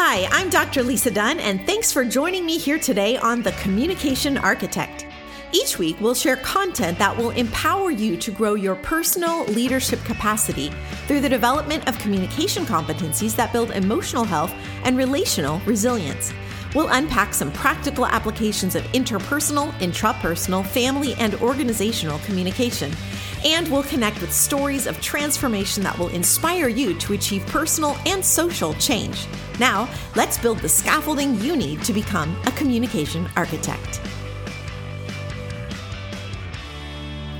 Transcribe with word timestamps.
Hi, 0.00 0.28
I'm 0.30 0.48
Dr. 0.48 0.84
Lisa 0.84 1.10
Dunne, 1.10 1.40
and 1.40 1.66
thanks 1.66 1.90
for 1.90 2.04
joining 2.04 2.46
me 2.46 2.56
here 2.56 2.78
today 2.78 3.16
on 3.16 3.42
The 3.42 3.50
Communication 3.60 4.38
Architect. 4.38 5.08
Each 5.50 5.76
week, 5.76 6.00
we'll 6.00 6.14
share 6.14 6.36
content 6.36 7.00
that 7.00 7.16
will 7.16 7.30
empower 7.30 7.90
you 7.90 8.16
to 8.18 8.30
grow 8.30 8.54
your 8.54 8.76
personal 8.76 9.44
leadership 9.46 9.98
capacity 10.04 10.70
through 11.08 11.20
the 11.20 11.28
development 11.28 11.88
of 11.88 11.98
communication 11.98 12.64
competencies 12.64 13.34
that 13.34 13.52
build 13.52 13.72
emotional 13.72 14.22
health 14.22 14.54
and 14.84 14.96
relational 14.96 15.58
resilience. 15.66 16.32
We'll 16.76 16.90
unpack 16.90 17.34
some 17.34 17.50
practical 17.50 18.06
applications 18.06 18.76
of 18.76 18.84
interpersonal, 18.92 19.72
intrapersonal, 19.80 20.64
family, 20.64 21.14
and 21.14 21.34
organizational 21.42 22.20
communication. 22.20 22.92
And 23.44 23.68
we'll 23.68 23.84
connect 23.84 24.20
with 24.20 24.32
stories 24.32 24.86
of 24.86 25.00
transformation 25.00 25.82
that 25.82 25.98
will 25.98 26.08
inspire 26.08 26.68
you 26.68 26.94
to 26.98 27.12
achieve 27.12 27.46
personal 27.46 27.96
and 28.06 28.24
social 28.24 28.74
change. 28.74 29.26
Now, 29.58 29.88
let's 30.16 30.38
build 30.38 30.58
the 30.58 30.68
scaffolding 30.68 31.40
you 31.40 31.56
need 31.56 31.82
to 31.82 31.92
become 31.92 32.36
a 32.46 32.52
communication 32.52 33.28
architect. 33.36 34.00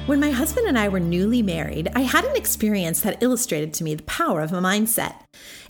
When 0.08 0.20
my 0.20 0.30
husband 0.30 0.66
and 0.66 0.78
I 0.78 0.88
were 0.88 1.00
newly 1.00 1.42
married, 1.42 1.90
I 1.94 2.00
had 2.00 2.24
an 2.24 2.34
experience 2.34 3.02
that 3.02 3.22
illustrated 3.22 3.74
to 3.74 3.84
me 3.84 3.94
the 3.94 4.04
power 4.04 4.40
of 4.40 4.54
a 4.54 4.58
mindset. 4.58 5.16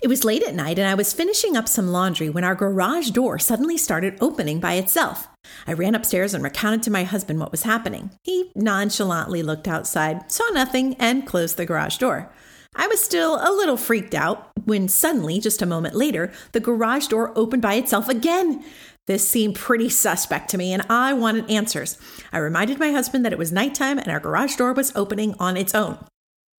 It 0.01 0.07
was 0.07 0.23
late 0.23 0.45
at 0.45 0.55
night 0.55 0.79
and 0.79 0.87
I 0.87 0.95
was 0.95 1.13
finishing 1.13 1.57
up 1.57 1.67
some 1.67 1.89
laundry 1.89 2.31
when 2.31 2.45
our 2.45 2.55
garage 2.55 3.11
door 3.11 3.41
suddenly 3.41 3.77
started 3.77 4.17
opening 4.21 4.61
by 4.61 4.75
itself. 4.75 5.27
I 5.67 5.73
ran 5.73 5.97
upstairs 5.97 6.35
and 6.35 6.45
recounted 6.45 6.85
to 6.85 6.91
my 6.93 7.03
husband 7.03 7.41
what 7.41 7.51
was 7.51 7.65
happening. 7.65 8.13
He 8.23 8.53
nonchalantly 8.55 9.43
looked 9.43 9.67
outside, 9.67 10.31
saw 10.31 10.49
nothing, 10.53 10.95
and 11.01 11.27
closed 11.27 11.57
the 11.57 11.67
garage 11.67 11.97
door. 11.97 12.31
I 12.77 12.87
was 12.87 13.03
still 13.03 13.41
a 13.41 13.51
little 13.51 13.77
freaked 13.77 14.15
out 14.15 14.53
when 14.67 14.87
suddenly, 14.87 15.41
just 15.41 15.63
a 15.63 15.67
moment 15.67 15.97
later, 15.97 16.31
the 16.53 16.61
garage 16.61 17.09
door 17.09 17.33
opened 17.35 17.63
by 17.63 17.75
itself 17.75 18.09
again. 18.09 18.65
This 19.09 19.27
seemed 19.27 19.55
pretty 19.55 19.89
suspect 19.89 20.51
to 20.51 20.59
me, 20.59 20.71
and 20.75 20.83
I 20.91 21.15
wanted 21.15 21.51
answers. 21.51 21.97
I 22.31 22.37
reminded 22.37 22.79
my 22.79 22.93
husband 22.93 23.25
that 23.25 23.33
it 23.33 23.39
was 23.39 23.51
nighttime 23.51 23.99
and 23.99 24.09
our 24.09 24.21
garage 24.21 24.57
door 24.57 24.75
was 24.75 24.95
opening 24.95 25.35
on 25.41 25.57
its 25.57 25.75
own. 25.75 25.97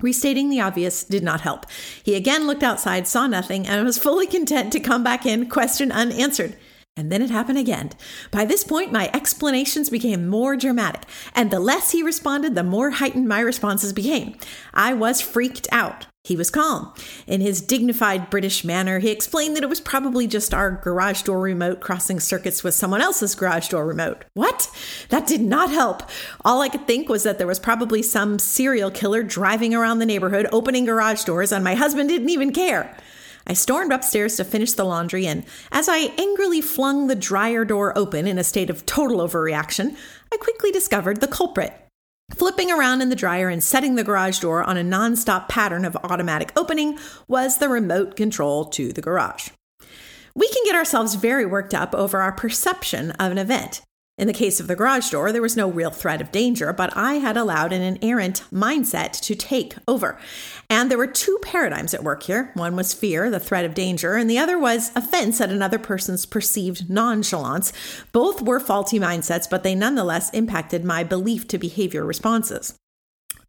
Restating 0.01 0.49
the 0.49 0.59
obvious 0.59 1.03
did 1.03 1.21
not 1.21 1.41
help. 1.41 1.67
He 2.01 2.15
again 2.15 2.47
looked 2.47 2.63
outside, 2.63 3.07
saw 3.07 3.27
nothing, 3.27 3.67
and 3.67 3.85
was 3.85 3.99
fully 3.99 4.25
content 4.25 4.73
to 4.73 4.79
come 4.79 5.03
back 5.03 5.27
in, 5.27 5.47
question 5.47 5.91
unanswered. 5.91 6.57
And 6.97 7.11
then 7.11 7.21
it 7.21 7.29
happened 7.29 7.59
again. 7.59 7.91
By 8.31 8.45
this 8.45 8.63
point, 8.63 8.91
my 8.91 9.11
explanations 9.13 9.91
became 9.91 10.27
more 10.27 10.55
dramatic, 10.55 11.03
and 11.35 11.51
the 11.51 11.59
less 11.59 11.91
he 11.91 12.01
responded, 12.01 12.55
the 12.55 12.63
more 12.63 12.89
heightened 12.89 13.27
my 13.27 13.41
responses 13.41 13.93
became. 13.93 14.35
I 14.73 14.93
was 14.93 15.21
freaked 15.21 15.67
out. 15.71 16.07
He 16.29 16.35
was 16.35 16.51
calm. 16.51 16.93
In 17.25 17.41
his 17.41 17.59
dignified 17.59 18.29
British 18.29 18.63
manner, 18.63 18.99
he 18.99 19.09
explained 19.09 19.55
that 19.55 19.63
it 19.63 19.69
was 19.69 19.81
probably 19.81 20.27
just 20.27 20.53
our 20.53 20.69
garage 20.69 21.23
door 21.23 21.39
remote 21.39 21.79
crossing 21.79 22.19
circuits 22.19 22.63
with 22.63 22.75
someone 22.75 23.01
else's 23.01 23.33
garage 23.33 23.69
door 23.69 23.83
remote. 23.83 24.25
What? 24.35 24.69
That 25.09 25.25
did 25.25 25.41
not 25.41 25.71
help. 25.71 26.03
All 26.45 26.61
I 26.61 26.69
could 26.69 26.85
think 26.85 27.09
was 27.09 27.23
that 27.23 27.39
there 27.39 27.47
was 27.47 27.57
probably 27.57 28.03
some 28.03 28.37
serial 28.37 28.91
killer 28.91 29.23
driving 29.23 29.73
around 29.73 29.97
the 29.97 30.05
neighborhood 30.05 30.45
opening 30.51 30.85
garage 30.85 31.23
doors, 31.23 31.51
and 31.51 31.63
my 31.63 31.73
husband 31.73 32.09
didn't 32.09 32.29
even 32.29 32.53
care. 32.53 32.95
I 33.47 33.53
stormed 33.53 33.91
upstairs 33.91 34.35
to 34.35 34.43
finish 34.43 34.73
the 34.73 34.83
laundry, 34.83 35.25
and 35.25 35.43
as 35.71 35.89
I 35.89 36.13
angrily 36.19 36.61
flung 36.61 37.07
the 37.07 37.15
dryer 37.15 37.65
door 37.65 37.97
open 37.97 38.27
in 38.27 38.37
a 38.37 38.43
state 38.43 38.69
of 38.69 38.85
total 38.85 39.27
overreaction, 39.27 39.97
I 40.31 40.37
quickly 40.37 40.69
discovered 40.69 41.21
the 41.21 41.27
culprit. 41.27 41.88
Flipping 42.35 42.71
around 42.71 43.01
in 43.01 43.09
the 43.09 43.15
dryer 43.15 43.49
and 43.49 43.63
setting 43.63 43.95
the 43.95 44.03
garage 44.03 44.39
door 44.39 44.63
on 44.63 44.77
a 44.77 44.83
non-stop 44.83 45.49
pattern 45.49 45.83
of 45.83 45.97
automatic 46.03 46.51
opening 46.55 46.97
was 47.27 47.57
the 47.57 47.69
remote 47.69 48.15
control 48.15 48.65
to 48.65 48.93
the 48.93 49.01
garage. 49.01 49.49
We 50.35 50.47
can 50.47 50.63
get 50.63 50.75
ourselves 50.75 51.15
very 51.15 51.45
worked 51.45 51.73
up 51.73 51.93
over 51.93 52.21
our 52.21 52.31
perception 52.31 53.11
of 53.11 53.31
an 53.31 53.37
event. 53.37 53.81
In 54.19 54.27
the 54.27 54.33
case 54.33 54.59
of 54.59 54.67
the 54.67 54.75
garage 54.75 55.11
door, 55.11 55.31
there 55.31 55.41
was 55.41 55.55
no 55.55 55.71
real 55.71 55.91
threat 55.91 56.19
of 56.19 56.33
danger, 56.33 56.73
but 56.73 56.91
I 56.93 57.15
had 57.15 57.37
allowed 57.37 57.71
an 57.71 57.81
inerrant 57.81 58.43
mindset 58.51 59.13
to 59.21 59.33
take 59.33 59.75
over. 59.87 60.19
And 60.69 60.91
there 60.91 60.97
were 60.97 61.07
two 61.07 61.39
paradigms 61.41 61.93
at 61.93 62.03
work 62.03 62.23
here. 62.23 62.51
One 62.53 62.75
was 62.75 62.93
fear, 62.93 63.29
the 63.29 63.39
threat 63.39 63.63
of 63.63 63.73
danger, 63.73 64.15
and 64.15 64.29
the 64.29 64.37
other 64.37 64.59
was 64.59 64.91
offense 64.93 65.39
at 65.39 65.51
another 65.51 65.79
person's 65.79 66.25
perceived 66.25 66.89
nonchalance. 66.89 67.71
Both 68.11 68.41
were 68.41 68.59
faulty 68.59 68.99
mindsets, 68.99 69.49
but 69.49 69.63
they 69.63 69.73
nonetheless 69.73 70.29
impacted 70.31 70.83
my 70.83 71.05
belief 71.05 71.47
to 71.47 71.57
behavior 71.57 72.03
responses. 72.03 72.77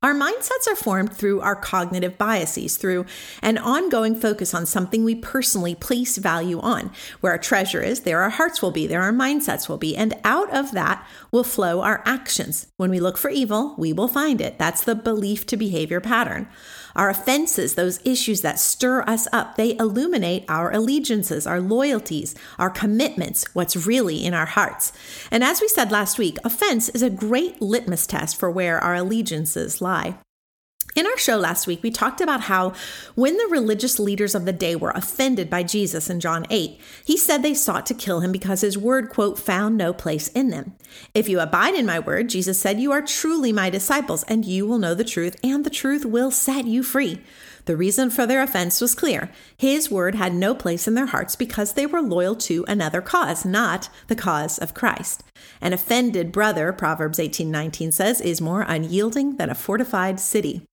Our 0.03 0.15
mindsets 0.15 0.67
are 0.67 0.77
formed 0.77 1.13
through 1.13 1.43
our 1.43 1.55
cognitive 1.55 2.17
biases, 2.17 2.79
through 2.79 3.05
an 3.43 3.59
ongoing 3.59 4.15
focus 4.15 4.55
on 4.55 4.65
something 4.65 5.05
we 5.05 5.15
personally 5.15 5.75
place 5.75 6.17
value 6.17 6.59
on. 6.61 6.91
Where 7.21 7.33
our 7.33 7.39
treasure 7.39 7.83
is, 7.83 8.01
there 8.01 8.23
our 8.23 8.31
hearts 8.31 8.63
will 8.63 8.71
be, 8.71 8.87
there 8.87 9.03
our 9.03 9.13
mindsets 9.13 9.69
will 9.69 9.77
be, 9.77 9.95
and 9.95 10.15
out 10.25 10.49
of 10.57 10.73
that 10.73 11.07
will 11.31 11.45
flow 11.45 11.83
our 11.83 12.03
actions. 12.07 12.69
When 12.79 12.89
we 12.89 12.99
look 12.99 13.19
for 13.19 13.29
evil, 13.29 13.75
we 13.77 13.93
will 13.93 14.09
find 14.09 14.41
it. 14.41 14.59
That's 14.59 14.83
the 14.83 14.95
belief 14.95 15.45
to 15.49 15.59
behavior 15.59 16.01
pattern. 16.01 16.49
Our 16.95 17.11
offenses, 17.11 17.75
those 17.75 18.01
issues 18.05 18.41
that 18.43 18.59
stir 18.59 19.03
us 19.03 19.27
up, 19.33 19.57
they 19.57 19.77
illuminate 19.79 20.45
our 20.49 20.73
allegiances, 20.73 21.47
our 21.47 21.61
loyalties, 21.61 22.35
our 22.59 22.71
commitments, 22.71 23.45
what's 23.55 23.87
really 23.87 24.25
in 24.25 24.35
our 24.35 24.47
hearts. 24.47 24.93
And 25.31 25.45
as 25.45 25.61
we 25.61 25.69
said 25.69 25.91
last 25.91 26.19
week, 26.19 26.39
offense 26.45 26.89
is 26.91 27.03
a 27.03 27.11
great 27.11 27.61
litmus 27.61 28.07
test 28.07 28.39
for 28.39 28.51
where 28.51 28.79
our 28.79 28.95
allegiances 28.95 29.81
lie. 29.81 30.19
In 30.97 31.07
our 31.07 31.17
show 31.19 31.37
last 31.37 31.69
week, 31.69 31.83
we 31.83 31.91
talked 31.91 32.21
about 32.21 32.43
how 32.43 32.73
when 33.15 33.37
the 33.37 33.49
religious 33.49 34.01
leaders 34.01 34.35
of 34.35 34.45
the 34.45 34.53
day 34.53 34.75
were 34.75 34.91
offended 34.91 35.49
by 35.49 35.63
Jesus 35.63 36.11
in 36.11 36.19
John 36.19 36.47
8, 36.51 36.81
he 37.05 37.17
said 37.17 37.43
they 37.43 37.55
sought 37.55 37.87
to 37.87 37.95
kill 37.95 38.21
him 38.21 38.33
because 38.33 38.63
his 38.63 38.77
word, 38.77 39.09
quote, 39.09 39.39
found 39.39 39.77
no 39.77 39.93
place 39.93 40.29
in 40.29 40.51
them. 40.51 40.75
If 41.15 41.29
you 41.29 41.39
abide 41.39 41.75
in 41.75 41.87
my 41.87 42.01
word, 42.01 42.29
Jesus 42.29 42.61
said, 42.61 42.81
you 42.81 42.91
are 42.91 43.03
truly 43.03 43.53
my 43.53 43.71
disciples, 43.71 44.25
and 44.25 44.45
you 44.45 44.67
will 44.67 44.79
know 44.79 44.95
the 44.95 45.05
truth, 45.05 45.37
and 45.45 45.65
the 45.65 45.71
truth 45.71 46.05
will 46.05 46.33
set 46.33 46.67
you 46.67 46.83
free. 46.83 47.23
The 47.67 47.77
reason 47.77 48.11
for 48.11 48.27
their 48.27 48.43
offense 48.43 48.81
was 48.81 48.97
clear. 48.97 49.31
His 49.57 49.91
word 49.91 50.17
had 50.17 50.35
no 50.35 50.57
place 50.57 50.89
in 50.89 50.95
their 50.95 51.07
hearts 51.07 51.37
because 51.37 51.75
they 51.75 51.87
were 51.87 52.03
loyal 52.03 52.35
to 52.37 52.65
another 52.67 53.01
cause, 53.01 53.45
not 53.45 53.91
the 54.09 54.17
cause 54.17 54.59
of 54.59 54.75
Christ. 54.75 55.23
An 55.61 55.73
offended 55.73 56.33
brother, 56.33 56.73
Proverbs 56.73 57.19
18:19 57.19 57.93
says, 57.93 58.21
is 58.21 58.41
more 58.41 58.63
unyielding 58.63 59.37
than 59.37 59.51
a 59.51 59.55
fortified 59.55 60.19
city. 60.19 60.67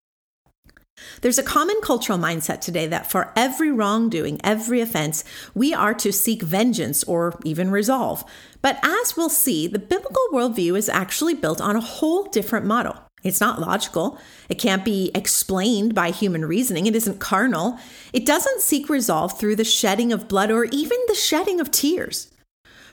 There's 1.22 1.38
a 1.38 1.44
common 1.44 1.78
cultural 1.82 2.18
mindset 2.18 2.62
today 2.62 2.88
that 2.88 3.10
for 3.10 3.32
every 3.36 3.72
wrongdoing, 3.72 4.40
every 4.44 4.82
offense, 4.82 5.24
we 5.54 5.74
are 5.74 5.94
to 5.96 6.12
seek 6.12 6.42
vengeance 6.42 7.04
or 7.06 7.40
even 7.44 7.72
resolve. 7.72 8.24
But 8.62 8.80
as 8.84 9.18
we'll 9.18 9.30
see, 9.30 9.68
the 9.68 9.80
biblical 9.80 10.28
worldview 10.32 10.78
is 10.78 10.90
actually 10.90 11.34
built 11.34 11.62
on 11.62 11.76
a 11.76 11.82
whole 11.82 12.24
different 12.24 12.66
model. 12.66 12.98
It's 13.24 13.42
not 13.42 13.60
logical. 13.60 14.20
It 14.48 14.60
can't 14.60 14.86
be 14.86 15.12
explained 15.16 15.96
by 15.96 16.12
human 16.12 16.46
reasoning. 16.46 16.86
It 16.86 16.96
isn't 16.96 17.20
carnal. 17.20 17.80
It 18.14 18.26
doesn't 18.26 18.62
seek 18.62 18.90
resolve 18.90 19.40
through 19.40 19.56
the 19.56 19.64
shedding 19.64 20.14
of 20.14 20.28
blood 20.28 20.52
or 20.52 20.66
even 20.66 20.98
the 21.08 21.16
shedding 21.16 21.60
of 21.60 21.72
tears. 21.72 22.32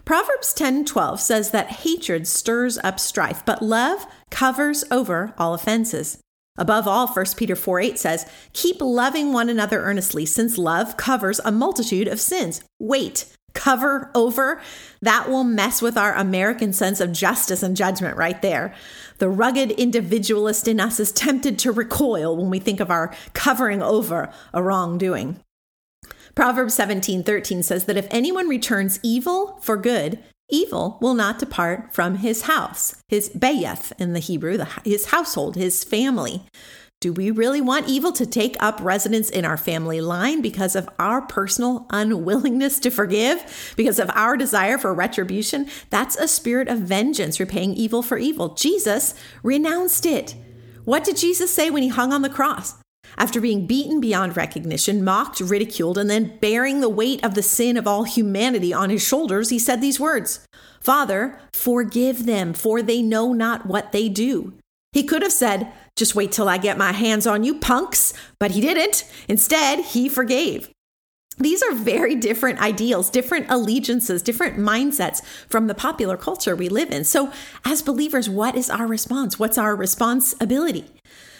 Proverbs 0.05 0.53
10:12 0.53 1.21
says 1.21 1.51
that 1.51 1.85
hatred 1.85 2.27
stirs 2.27 2.79
up 2.83 2.99
strife, 2.99 3.43
but 3.45 3.63
love 3.63 4.07
covers 4.31 4.85
over 4.91 5.35
all 5.39 5.55
offenses. 5.55 6.19
Above 6.57 6.87
all, 6.87 7.09
1 7.09 7.27
Peter 7.37 7.57
4 7.57 7.81
8 7.81 7.99
says, 7.99 8.31
Keep 8.53 8.81
loving 8.81 9.33
one 9.33 9.49
another 9.49 9.83
earnestly, 9.83 10.25
since 10.25 10.57
love 10.57 10.97
covers 10.97 11.41
a 11.45 11.51
multitude 11.51 12.07
of 12.07 12.21
sins. 12.21 12.63
Wait, 12.79 13.27
cover 13.55 14.11
over? 14.15 14.61
That 15.03 15.29
will 15.29 15.43
mess 15.43 15.83
with 15.83 15.97
our 15.97 16.15
American 16.15 16.73
sense 16.73 17.01
of 17.01 17.13
justice 17.13 17.63
and 17.63 17.77
judgment 17.77 18.17
right 18.17 18.41
there. 18.41 18.73
The 19.19 19.29
rugged 19.29 19.73
individualist 19.73 20.69
in 20.69 20.79
us 20.79 21.01
is 21.01 21.11
tempted 21.11 21.59
to 21.61 21.73
recoil 21.73 22.37
when 22.37 22.51
we 22.51 22.61
think 22.61 22.79
of 22.79 22.91
our 22.91 23.15
covering 23.33 23.83
over 23.83 24.33
a 24.53 24.63
wrongdoing. 24.63 25.41
Proverbs 26.35 26.75
17:13 26.75 27.63
says 27.63 27.85
that 27.85 27.97
if 27.97 28.09
anyone 28.11 28.49
returns 28.49 28.99
evil 29.03 29.59
for 29.61 29.77
good, 29.77 30.19
evil 30.51 30.99
will 31.01 31.15
not 31.15 31.39
depart 31.39 31.95
from 31.95 32.17
his 32.17 32.43
house, 32.43 32.97
his 33.09 33.31
bayit 33.31 33.93
in 33.99 34.13
the 34.13 34.21
Hebrew, 34.21 34.57
the, 34.57 34.69
his 34.85 35.07
household, 35.07 35.57
his 35.57 35.85
family. 35.85 36.43
Do 37.01 37.13
we 37.13 37.31
really 37.31 37.61
want 37.61 37.89
evil 37.89 38.13
to 38.13 38.25
take 38.25 38.57
up 38.63 38.81
residence 38.81 39.29
in 39.29 39.45
our 39.45 39.59
family 39.59 40.01
line 40.01 40.41
because 40.41 40.75
of 40.75 40.89
our 40.99 41.21
personal 41.21 41.87
unwillingness 41.91 42.79
to 42.81 42.91
forgive, 42.91 43.75
because 43.77 43.99
of 43.99 44.11
our 44.15 44.37
desire 44.37 44.79
for 44.79 44.95
retribution? 44.95 45.69
That's 45.91 46.17
a 46.17 46.27
spirit 46.27 46.69
of 46.69 46.79
vengeance, 46.79 47.39
repaying 47.39 47.75
evil 47.75 48.03
for 48.03 48.17
evil. 48.17 48.55
Jesus 48.55 49.15
renounced 49.43 50.07
it. 50.07 50.35
What 50.85 51.05
did 51.05 51.19
Jesus 51.19 51.53
say 51.53 51.69
when 51.69 51.83
he 51.83 51.91
hung 51.91 52.13
on 52.13 52.23
the 52.23 52.31
cross? 52.31 52.75
After 53.17 53.41
being 53.41 53.67
beaten 53.67 54.01
beyond 54.01 54.37
recognition, 54.37 55.05
mocked, 55.05 55.41
ridiculed, 55.41 55.99
and 55.99 56.11
then 56.11 56.39
bearing 56.41 56.81
the 56.81 56.89
weight 56.89 57.25
of 57.25 57.35
the 57.35 57.43
sin 57.43 57.77
of 57.77 57.87
all 57.87 58.05
humanity 58.05 58.73
on 58.73 58.91
his 58.91 59.07
shoulders, 59.07 59.51
he 59.51 59.59
said 59.59 59.81
these 59.81 60.01
words 60.01 60.47
Father, 60.81 61.39
forgive 61.53 62.27
them, 62.27 62.53
for 62.53 62.83
they 62.83 63.03
know 63.03 63.33
not 63.33 63.67
what 63.67 63.93
they 63.93 64.09
do. 64.09 64.53
He 64.93 65.03
could 65.03 65.23
have 65.23 65.33
said, 65.33 65.73
Just 65.97 66.15
wait 66.15 66.31
till 66.33 66.49
I 66.49 66.59
get 66.59 66.79
my 66.79 66.93
hands 66.93 67.27
on 67.27 67.45
you, 67.45 67.59
punks, 67.59 68.13
but 68.39 68.53
he 68.53 68.61
didn't. 68.61 69.05
Instead, 69.29 69.81
he 69.81 70.09
forgave. 70.09 70.71
These 71.37 71.65
are 71.65 71.73
very 71.73 72.15
different 72.15 72.61
ideals, 72.61 73.11
different 73.11 73.47
allegiances, 73.49 74.23
different 74.23 74.57
mindsets 74.57 75.25
from 75.49 75.67
the 75.67 75.75
popular 75.75 76.17
culture 76.17 76.55
we 76.55 76.69
live 76.69 76.93
in. 76.93 77.03
So, 77.05 77.33
as 77.65 77.83
believers, 77.83 78.31
what 78.31 78.55
is 78.55 78.71
our 78.71 78.87
response? 78.87 79.37
What's 79.37 79.59
our 79.59 79.75
responsibility? 79.75 80.85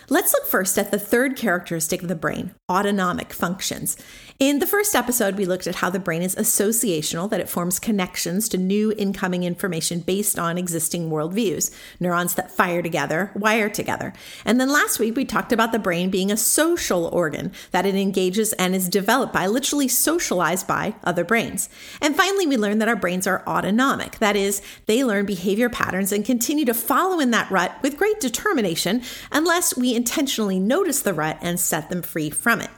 Let's 0.09 0.35
look 0.35 0.47
first 0.47 0.79
at 0.79 0.91
the 0.91 0.99
third 0.99 1.37
characteristic 1.37 2.03
of 2.03 2.09
the 2.09 2.15
brain 2.15 2.55
autonomic 2.71 3.33
functions. 3.33 3.97
In 4.39 4.59
the 4.59 4.67
first 4.67 4.95
episode, 4.95 5.37
we 5.37 5.47
looked 5.47 5.67
at 5.67 5.77
how 5.77 5.91
the 5.91 5.99
brain 5.99 6.21
is 6.23 6.35
associational, 6.35 7.31
that 7.31 7.41
it 7.41 7.49
forms 7.49 7.79
connections 7.79 8.49
to 8.49 8.59
new 8.59 8.93
incoming 8.99 9.45
information 9.45 10.01
based 10.01 10.39
on 10.39 10.59
existing 10.59 11.09
worldviews. 11.09 11.75
Neurons 12.01 12.35
that 12.35 12.51
fire 12.51 12.83
together 12.83 13.31
wire 13.35 13.69
together. 13.69 14.13
And 14.45 14.61
then 14.61 14.73
last 14.73 14.99
week, 14.99 15.17
we 15.17 15.25
talked 15.25 15.53
about 15.53 15.73
the 15.73 15.79
brain 15.79 16.11
being 16.11 16.31
a 16.31 16.37
social 16.37 17.07
organ, 17.07 17.53
that 17.71 17.87
it 17.87 17.95
engages 17.95 18.53
and 18.55 18.75
is 18.75 18.89
developed 18.89 19.33
by, 19.33 19.47
literally 19.47 19.89
socialized 19.89 20.67
by 20.67 20.95
other 21.05 21.25
brains. 21.25 21.69
And 22.01 22.17
finally, 22.17 22.47
we 22.47 22.57
learned 22.57 22.81
that 22.81 22.89
our 22.89 22.97
brains 22.97 23.27
are 23.27 23.47
autonomic, 23.47 24.19
that 24.19 24.37
is, 24.37 24.63
they 24.87 25.05
learn 25.05 25.27
behavior 25.27 25.69
patterns 25.69 26.13
and 26.13 26.25
continue 26.25 26.65
to 26.65 26.75
follow 26.75 27.21
in 27.21 27.31
that 27.31 27.51
rut 27.51 27.77
with 27.83 27.97
great 27.99 28.21
determination 28.21 29.03
unless 29.31 29.77
we 29.77 29.94
intentionally 29.95 30.59
notice 30.59 31.03
the 31.03 31.15
rut 31.15 31.39
and 31.41 31.59
set 31.59 31.89
them 31.91 32.03
free 32.03 32.31
from 32.31 32.61
it. 32.61 32.71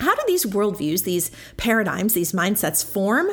How 0.00 0.14
do 0.14 0.22
these 0.28 0.46
worldviews, 0.46 1.02
these 1.02 1.32
paradigms, 1.56 2.14
these 2.14 2.30
mindsets 2.30 2.84
form? 2.84 3.28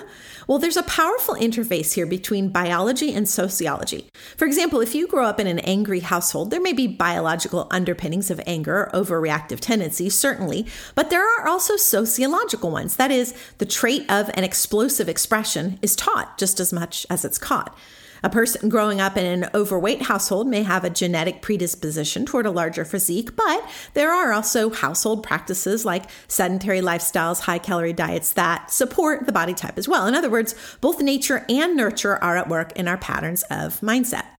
Well, 0.47 0.57
there's 0.57 0.77
a 0.77 0.83
powerful 0.83 1.35
interface 1.35 1.93
here 1.93 2.07
between 2.07 2.49
biology 2.49 3.13
and 3.13 3.29
sociology. 3.29 4.09
For 4.35 4.45
example, 4.45 4.81
if 4.81 4.95
you 4.95 5.07
grow 5.07 5.25
up 5.25 5.39
in 5.39 5.45
an 5.45 5.59
angry 5.59 5.99
household, 5.99 6.49
there 6.49 6.61
may 6.61 6.73
be 6.73 6.87
biological 6.87 7.67
underpinnings 7.69 8.31
of 8.31 8.41
anger, 8.47 8.89
or 8.91 8.91
overreactive 8.93 9.59
tendencies, 9.59 10.17
certainly, 10.17 10.65
but 10.95 11.11
there 11.11 11.27
are 11.39 11.47
also 11.47 11.75
sociological 11.75 12.71
ones. 12.71 12.95
That 12.95 13.11
is, 13.11 13.35
the 13.59 13.65
trait 13.65 14.09
of 14.09 14.29
an 14.33 14.43
explosive 14.43 15.07
expression 15.07 15.77
is 15.83 15.95
taught 15.95 16.37
just 16.39 16.59
as 16.59 16.73
much 16.73 17.05
as 17.11 17.23
it's 17.23 17.37
caught. 17.37 17.77
A 18.25 18.29
person 18.29 18.69
growing 18.69 18.99
up 18.99 19.17
in 19.17 19.43
an 19.43 19.51
overweight 19.53 20.01
household 20.01 20.47
may 20.47 20.63
have 20.63 20.83
a 20.83 20.89
genetic 20.89 21.43
predisposition 21.43 22.25
toward 22.25 22.47
a 22.47 22.51
larger 22.51 22.83
physique, 22.83 23.35
but 23.35 23.63
there 23.93 24.11
are 24.11 24.33
also 24.33 24.71
household 24.71 25.21
practices 25.21 25.85
like 25.85 26.09
sedentary 26.27 26.81
lifestyles, 26.81 27.41
high 27.41 27.59
calorie 27.59 27.93
diets 27.93 28.33
that 28.33 28.71
support 28.71 29.27
the 29.27 29.31
body 29.31 29.53
type 29.53 29.77
as 29.77 29.87
well. 29.87 30.07
In 30.07 30.15
other 30.15 30.31
words, 30.31 30.55
both 30.81 31.03
nature 31.03 31.45
and 31.47 31.77
nurture 31.77 32.15
are 32.15 32.35
at 32.35 32.49
work 32.49 32.71
in 32.71 32.87
our 32.87 32.97
patterns 32.97 33.43
of 33.51 33.79
mindset. 33.81 34.34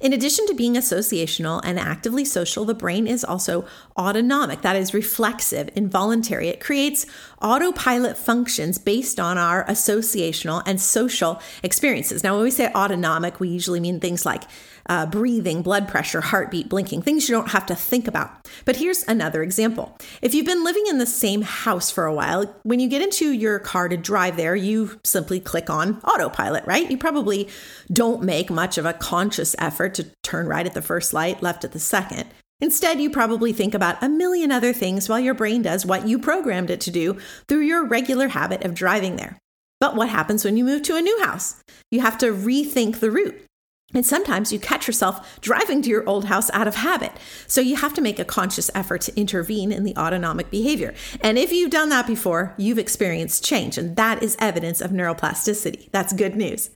In 0.00 0.12
addition 0.12 0.46
to 0.46 0.54
being 0.54 0.74
associational 0.74 1.60
and 1.64 1.78
actively 1.78 2.24
social, 2.24 2.64
the 2.64 2.74
brain 2.74 3.06
is 3.06 3.24
also 3.24 3.66
autonomic, 3.98 4.62
that 4.62 4.76
is, 4.76 4.94
reflexive, 4.94 5.70
involuntary. 5.74 6.48
It 6.48 6.60
creates 6.60 7.06
autopilot 7.42 8.16
functions 8.16 8.78
based 8.78 9.20
on 9.20 9.38
our 9.38 9.64
associational 9.66 10.62
and 10.66 10.80
social 10.80 11.40
experiences. 11.62 12.22
Now, 12.22 12.34
when 12.34 12.44
we 12.44 12.50
say 12.50 12.72
autonomic, 12.72 13.40
we 13.40 13.48
usually 13.48 13.80
mean 13.80 14.00
things 14.00 14.24
like 14.24 14.44
uh, 14.88 15.06
breathing, 15.06 15.62
blood 15.62 15.88
pressure, 15.88 16.20
heartbeat, 16.20 16.68
blinking, 16.68 17.02
things 17.02 17.28
you 17.28 17.34
don't 17.34 17.50
have 17.50 17.66
to 17.66 17.74
think 17.74 18.08
about. 18.08 18.48
But 18.64 18.76
here's 18.76 19.02
another 19.04 19.42
example. 19.42 19.96
If 20.22 20.34
you've 20.34 20.46
been 20.46 20.64
living 20.64 20.84
in 20.88 20.98
the 20.98 21.06
same 21.06 21.42
house 21.42 21.90
for 21.90 22.06
a 22.06 22.14
while, 22.14 22.54
when 22.62 22.80
you 22.80 22.88
get 22.88 23.02
into 23.02 23.32
your 23.32 23.58
car 23.58 23.88
to 23.88 23.96
drive 23.96 24.36
there, 24.36 24.56
you 24.56 24.98
simply 25.04 25.40
click 25.40 25.70
on 25.70 26.00
autopilot, 26.00 26.66
right? 26.66 26.90
You 26.90 26.98
probably 26.98 27.48
don't 27.92 28.22
make 28.22 28.50
much 28.50 28.78
of 28.78 28.86
a 28.86 28.92
conscious 28.92 29.54
effort 29.58 29.94
to 29.94 30.10
turn 30.22 30.46
right 30.46 30.66
at 30.66 30.74
the 30.74 30.82
first 30.82 31.12
light, 31.12 31.42
left 31.42 31.64
at 31.64 31.72
the 31.72 31.78
second. 31.78 32.26
Instead, 32.60 33.00
you 33.00 33.08
probably 33.08 33.52
think 33.52 33.74
about 33.74 34.02
a 34.02 34.08
million 34.08 34.52
other 34.52 34.72
things 34.72 35.08
while 35.08 35.20
your 35.20 35.34
brain 35.34 35.62
does 35.62 35.86
what 35.86 36.06
you 36.06 36.18
programmed 36.18 36.70
it 36.70 36.80
to 36.82 36.90
do 36.90 37.18
through 37.48 37.60
your 37.60 37.86
regular 37.86 38.28
habit 38.28 38.64
of 38.64 38.74
driving 38.74 39.16
there. 39.16 39.38
But 39.80 39.96
what 39.96 40.10
happens 40.10 40.44
when 40.44 40.58
you 40.58 40.64
move 40.64 40.82
to 40.82 40.96
a 40.96 41.00
new 41.00 41.22
house? 41.22 41.62
You 41.90 42.00
have 42.02 42.18
to 42.18 42.26
rethink 42.26 43.00
the 43.00 43.10
route. 43.10 43.42
And 43.92 44.06
sometimes 44.06 44.52
you 44.52 44.58
catch 44.58 44.86
yourself 44.86 45.40
driving 45.40 45.82
to 45.82 45.90
your 45.90 46.08
old 46.08 46.26
house 46.26 46.50
out 46.52 46.68
of 46.68 46.76
habit. 46.76 47.12
So 47.46 47.60
you 47.60 47.76
have 47.76 47.94
to 47.94 48.00
make 48.00 48.18
a 48.18 48.24
conscious 48.24 48.70
effort 48.74 49.00
to 49.02 49.20
intervene 49.20 49.72
in 49.72 49.84
the 49.84 49.96
autonomic 49.96 50.50
behavior. 50.50 50.94
And 51.20 51.38
if 51.38 51.52
you've 51.52 51.70
done 51.70 51.88
that 51.88 52.06
before, 52.06 52.54
you've 52.56 52.78
experienced 52.78 53.44
change. 53.44 53.76
And 53.76 53.96
that 53.96 54.22
is 54.22 54.36
evidence 54.38 54.80
of 54.80 54.92
neuroplasticity. 54.92 55.90
That's 55.90 56.12
good 56.12 56.36
news. 56.36 56.70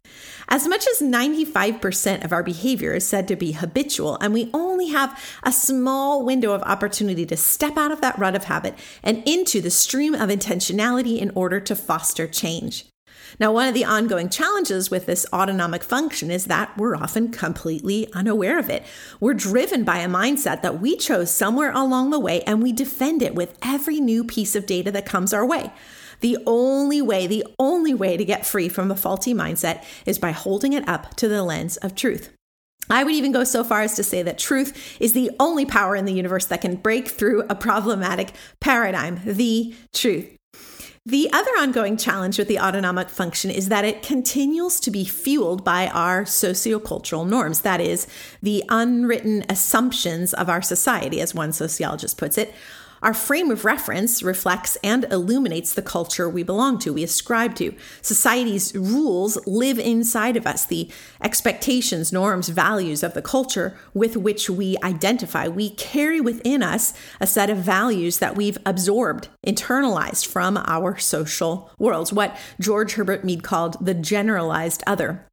As 0.49 0.66
much 0.69 0.87
as 0.87 1.06
95% 1.06 2.25
of 2.25 2.32
our 2.32 2.43
behavior 2.43 2.93
is 2.93 3.06
said 3.06 3.28
to 3.28 3.37
be 3.37 3.52
habitual, 3.52 4.19
and 4.20 4.34
we 4.34 4.50
only 4.52 4.88
have 4.88 5.19
a 5.43 5.52
small 5.52 6.25
window 6.25 6.52
of 6.52 6.62
opportunity 6.62 7.25
to 7.26 7.37
step 7.37 7.76
out 7.76 7.93
of 7.93 8.00
that 8.00 8.19
rut 8.19 8.37
of 8.37 8.44
habit 8.44 8.75
and 9.02 9.22
into 9.26 9.61
the 9.61 9.70
stream 9.70 10.14
of 10.14 10.28
intentionality 10.28 11.19
in 11.19 11.31
order 11.34 11.61
to 11.61 11.75
foster 11.75 12.26
change. 12.26 12.87
Now, 13.38 13.53
one 13.53 13.69
of 13.69 13.75
the 13.75 13.85
ongoing 13.85 14.29
challenges 14.29 14.91
with 14.91 15.06
this 15.06 15.26
autonomic 15.32 15.82
function 15.82 16.31
is 16.31 16.47
that 16.47 16.76
we're 16.76 16.97
often 16.97 17.31
completely 17.31 18.12
unaware 18.12 18.59
of 18.59 18.71
it. 18.71 18.85
We're 19.21 19.35
driven 19.35 19.85
by 19.85 19.99
a 19.99 20.09
mindset 20.09 20.62
that 20.62 20.81
we 20.81 20.97
chose 20.97 21.31
somewhere 21.31 21.73
along 21.73 22.11
the 22.11 22.21
way 22.21 22.43
and 22.43 22.62
we 22.62 22.73
defend 22.73 23.23
it 23.23 23.35
with 23.35 23.59
every 23.62 24.00
new 24.00 24.25
piece 24.25 24.55
of 24.55 24.67
data 24.67 24.91
that 24.93 25.06
comes 25.06 25.32
our 25.32 25.44
way. 25.44 25.73
The 26.21 26.38
only 26.47 27.03
way, 27.03 27.26
the 27.26 27.44
only 27.59 27.93
way 27.93 28.17
to 28.17 28.25
get 28.25 28.47
free 28.47 28.69
from 28.69 28.91
a 28.91 28.97
faulty 28.97 29.35
mindset 29.35 29.85
is 30.06 30.19
by 30.19 30.31
holding 30.31 30.73
it 30.73 30.88
up 30.88 31.15
to 31.17 31.29
the 31.29 31.43
lens 31.43 31.76
of 31.79 31.94
truth. 31.94 32.31
I 32.91 33.03
would 33.03 33.15
even 33.15 33.32
go 33.32 33.44
so 33.44 33.65
far 33.65 33.82
as 33.82 33.97
to 33.97 34.03
say 34.03 34.23
that 34.23 34.38
truth 34.38 34.97
is 35.00 35.15
the 35.15 35.31
only 35.41 35.65
power 35.65 35.97
in 35.97 36.05
the 36.05 36.12
universe 36.12 36.47
that 36.47 36.61
can 36.61 36.76
break 36.76 37.09
through 37.09 37.44
a 37.49 37.55
problematic 37.55 38.32
paradigm, 38.61 39.21
the 39.25 39.75
truth. 39.93 40.34
The 41.06 41.29
other 41.35 41.51
ongoing 41.59 41.99
challenge 41.99 42.39
with 42.39 42.49
the 42.49 42.59
autonomic 42.59 43.11
function 43.11 43.51
is 43.51 43.69
that 43.69 43.85
it 43.85 44.03
continues 44.03 44.81
to 44.81 44.91
be 44.91 45.05
fueled 45.05 45.62
by 45.62 45.89
our 45.89 46.23
sociocultural 46.23 47.29
norms. 47.29 47.61
That 47.61 47.79
is, 47.79 48.06
the 48.43 48.65
unwritten 48.71 49.45
assumptions 49.51 50.33
of 50.33 50.49
our 50.49 50.62
society, 50.62 51.21
as 51.21 51.35
one 51.35 51.53
sociologist 51.53 52.17
puts 52.17 52.39
it, 52.39 52.55
our 53.05 53.12
frame 53.12 53.51
of 53.51 53.67
reference 53.67 54.23
reflects 54.23 54.79
and 54.83 55.05
illuminates 55.12 55.75
the 55.75 55.83
culture 55.83 56.27
we 56.27 56.43
belong 56.43 56.79
to, 56.79 56.95
we 56.95 57.05
ascribe 57.05 57.55
to. 57.56 57.75
Society's 58.01 58.75
rules 58.75 59.37
live 59.47 59.79
inside 59.79 60.39
of 60.39 60.47
us, 60.47 60.65
the 60.65 60.91
expectations, 61.23 62.15
norms, 62.15 62.49
values 62.49 63.03
of 63.03 63.12
the 63.12 63.21
culture 63.21 63.77
with 63.93 64.17
which 64.17 64.49
we 64.49 64.79
identify. 64.83 65.47
We 65.47 65.69
carry 65.71 66.19
within 66.19 66.62
us 66.62 66.95
a 67.21 67.27
set 67.27 67.51
of 67.51 67.59
values 67.59 68.21
that 68.21 68.37
we've 68.37 68.59
absorbed, 68.65 69.29
internalized 69.47 70.26
from 70.26 70.57
our 70.57 70.97
social 70.97 71.71
worlds, 71.78 72.11
what 72.11 72.35
George 72.59 72.95
Herbert 72.95 73.23
Mead 73.23 73.43
called 73.43 73.76
the 73.85 73.93
generalized 73.93 74.83
other. 74.87 75.26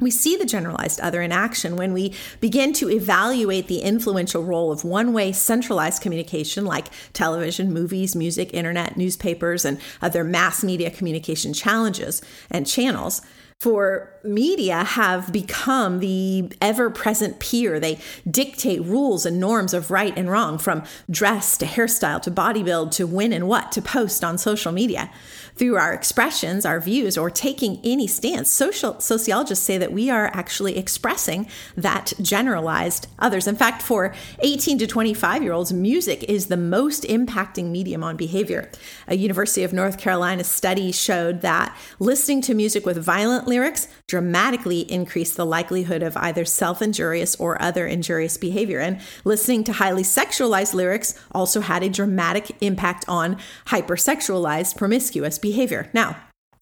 We 0.00 0.10
see 0.10 0.36
the 0.36 0.44
generalized 0.44 1.00
other 1.00 1.22
in 1.22 1.32
action 1.32 1.76
when 1.76 1.92
we 1.92 2.14
begin 2.40 2.72
to 2.74 2.88
evaluate 2.88 3.66
the 3.66 3.80
influential 3.80 4.44
role 4.44 4.70
of 4.70 4.84
one 4.84 5.12
way 5.12 5.32
centralized 5.32 6.02
communication 6.02 6.64
like 6.64 6.88
television, 7.12 7.72
movies, 7.72 8.14
music, 8.14 8.54
internet, 8.54 8.96
newspapers, 8.96 9.64
and 9.64 9.80
other 10.00 10.22
mass 10.22 10.62
media 10.62 10.90
communication 10.90 11.52
challenges 11.52 12.22
and 12.50 12.66
channels 12.66 13.22
for 13.58 14.12
media 14.24 14.84
have 14.84 15.32
become 15.32 16.00
the 16.00 16.50
ever 16.60 16.90
present 16.90 17.38
peer. 17.38 17.78
They 17.80 17.98
dictate 18.30 18.82
rules 18.82 19.26
and 19.26 19.40
norms 19.40 19.74
of 19.74 19.90
right 19.90 20.16
and 20.16 20.30
wrong, 20.30 20.58
from 20.58 20.82
dress 21.10 21.56
to 21.58 21.66
hairstyle 21.66 22.20
to 22.22 22.30
body 22.30 22.62
build 22.62 22.92
to 22.92 23.06
when 23.06 23.32
and 23.32 23.48
what 23.48 23.72
to 23.72 23.82
post 23.82 24.24
on 24.24 24.38
social 24.38 24.72
media 24.72 25.10
through 25.58 25.76
our 25.76 25.92
expressions, 25.92 26.64
our 26.64 26.80
views, 26.80 27.18
or 27.18 27.30
taking 27.30 27.80
any 27.82 28.06
stance. 28.06 28.50
Social 28.50 28.98
sociologists 29.00 29.64
say 29.64 29.76
that 29.76 29.92
we 29.92 30.08
are 30.08 30.30
actually 30.32 30.78
expressing 30.78 31.48
that 31.76 32.12
generalized 32.22 33.08
others. 33.18 33.46
In 33.46 33.56
fact, 33.56 33.82
for 33.82 34.14
18 34.40 34.78
to 34.78 34.86
25 34.86 35.42
year 35.42 35.52
olds, 35.52 35.72
music 35.72 36.22
is 36.24 36.46
the 36.46 36.56
most 36.56 37.02
impacting 37.04 37.70
medium 37.70 38.04
on 38.04 38.16
behavior. 38.16 38.70
A 39.08 39.16
University 39.16 39.64
of 39.64 39.72
North 39.72 39.98
Carolina 39.98 40.44
study 40.44 40.92
showed 40.92 41.40
that 41.40 41.76
listening 41.98 42.40
to 42.42 42.54
music 42.54 42.86
with 42.86 42.96
violent 42.96 43.48
lyrics 43.48 43.88
dramatically 44.08 44.80
increased 44.90 45.36
the 45.36 45.46
likelihood 45.46 46.02
of 46.02 46.16
either 46.16 46.44
self 46.44 46.82
injurious 46.82 47.36
or 47.36 47.60
other 47.62 47.86
injurious 47.86 48.36
behavior. 48.36 48.80
And 48.80 49.00
listening 49.24 49.62
to 49.64 49.74
highly 49.74 50.02
sexualized 50.02 50.74
lyrics 50.74 51.14
also 51.30 51.60
had 51.60 51.84
a 51.84 51.88
dramatic 51.88 52.56
impact 52.60 53.04
on 53.06 53.36
hypersexualized 53.66 54.76
promiscuous 54.76 55.38
behavior. 55.38 55.90
Now, 55.92 56.16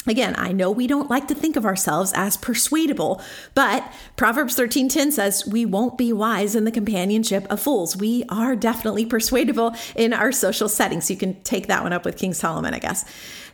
Again, 0.09 0.35
I 0.38 0.53
know 0.53 0.71
we 0.71 0.87
don't 0.87 1.11
like 1.11 1.26
to 1.29 1.35
think 1.35 1.57
of 1.57 1.67
ourselves 1.67 2.12
as 2.15 2.37
persuadable, 2.37 3.21
but 3.55 3.93
Proverbs 4.15 4.55
13:10 4.55 5.11
says 5.11 5.45
we 5.47 5.65
won't 5.67 5.99
be 5.99 6.12
wise 6.12 6.55
in 6.55 6.65
the 6.65 6.71
companionship 6.71 7.45
of 7.50 7.61
fools. 7.61 7.97
We 7.97 8.25
are 8.29 8.55
definitely 8.55 9.05
persuadable 9.05 9.75
in 9.97 10.12
our 10.12 10.31
social 10.31 10.69
settings. 10.69 11.11
You 11.11 11.17
can 11.17 11.43
take 11.43 11.67
that 11.67 11.83
one 11.83 11.93
up 11.93 12.05
with 12.05 12.17
King 12.17 12.35
Solomon, 12.35 12.73
I 12.73 12.79
guess. 12.79 13.05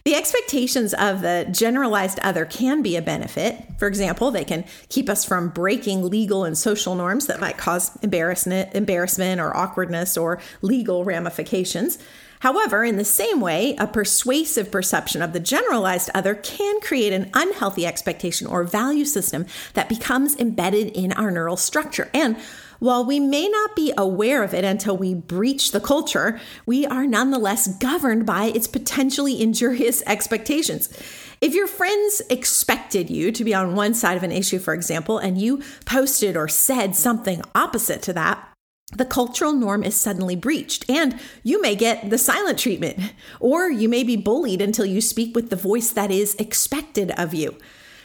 The 0.04 0.16
expectations 0.16 0.94
of 0.94 1.20
the 1.20 1.46
generalized 1.52 2.18
other 2.20 2.44
can 2.44 2.82
be 2.82 2.96
a 2.96 3.02
benefit. 3.02 3.56
For 3.78 3.86
example, 3.86 4.32
they 4.32 4.44
can 4.44 4.64
keep 4.88 5.08
us 5.08 5.24
from 5.24 5.50
breaking 5.50 6.08
legal 6.08 6.44
and 6.44 6.58
social 6.58 6.96
norms 6.96 7.28
that 7.28 7.40
might 7.40 7.56
cause 7.56 7.96
embarrassment, 8.02 8.74
embarrassment 8.74 9.40
or 9.40 9.56
awkwardness 9.56 10.16
or 10.16 10.40
legal 10.60 11.04
ramifications. 11.04 11.98
However, 12.40 12.82
in 12.82 12.96
the 12.96 13.04
same 13.04 13.40
way, 13.40 13.76
a 13.78 13.86
persuasive 13.86 14.72
perception 14.72 15.22
of 15.22 15.32
the 15.32 15.38
generalized 15.38 16.10
other 16.12 16.34
can 16.34 16.80
create 16.80 17.12
an 17.12 17.30
unhealthy 17.34 17.86
expectation 17.86 18.48
or 18.48 18.64
value 18.64 19.04
system 19.04 19.46
that 19.74 19.88
becomes 19.88 20.34
embedded 20.40 20.88
in 20.88 21.12
our 21.12 21.30
neural 21.30 21.56
structure. 21.56 22.10
And 22.12 22.36
while 22.82 23.04
we 23.04 23.20
may 23.20 23.48
not 23.48 23.76
be 23.76 23.92
aware 23.96 24.42
of 24.42 24.52
it 24.52 24.64
until 24.64 24.96
we 24.96 25.14
breach 25.14 25.70
the 25.70 25.78
culture, 25.78 26.40
we 26.66 26.84
are 26.84 27.06
nonetheless 27.06 27.68
governed 27.78 28.26
by 28.26 28.46
its 28.46 28.66
potentially 28.66 29.40
injurious 29.40 30.02
expectations. 30.08 30.88
If 31.40 31.54
your 31.54 31.68
friends 31.68 32.22
expected 32.28 33.08
you 33.08 33.30
to 33.30 33.44
be 33.44 33.54
on 33.54 33.76
one 33.76 33.94
side 33.94 34.16
of 34.16 34.24
an 34.24 34.32
issue, 34.32 34.58
for 34.58 34.74
example, 34.74 35.18
and 35.18 35.40
you 35.40 35.62
posted 35.84 36.36
or 36.36 36.48
said 36.48 36.96
something 36.96 37.40
opposite 37.54 38.02
to 38.02 38.12
that, 38.14 38.48
the 38.96 39.04
cultural 39.04 39.52
norm 39.52 39.84
is 39.84 39.94
suddenly 39.94 40.34
breached, 40.34 40.84
and 40.90 41.20
you 41.44 41.62
may 41.62 41.76
get 41.76 42.10
the 42.10 42.18
silent 42.18 42.58
treatment, 42.58 42.98
or 43.38 43.70
you 43.70 43.88
may 43.88 44.02
be 44.02 44.16
bullied 44.16 44.60
until 44.60 44.86
you 44.86 45.00
speak 45.00 45.36
with 45.36 45.50
the 45.50 45.56
voice 45.56 45.92
that 45.92 46.10
is 46.10 46.34
expected 46.34 47.12
of 47.12 47.32
you. 47.32 47.56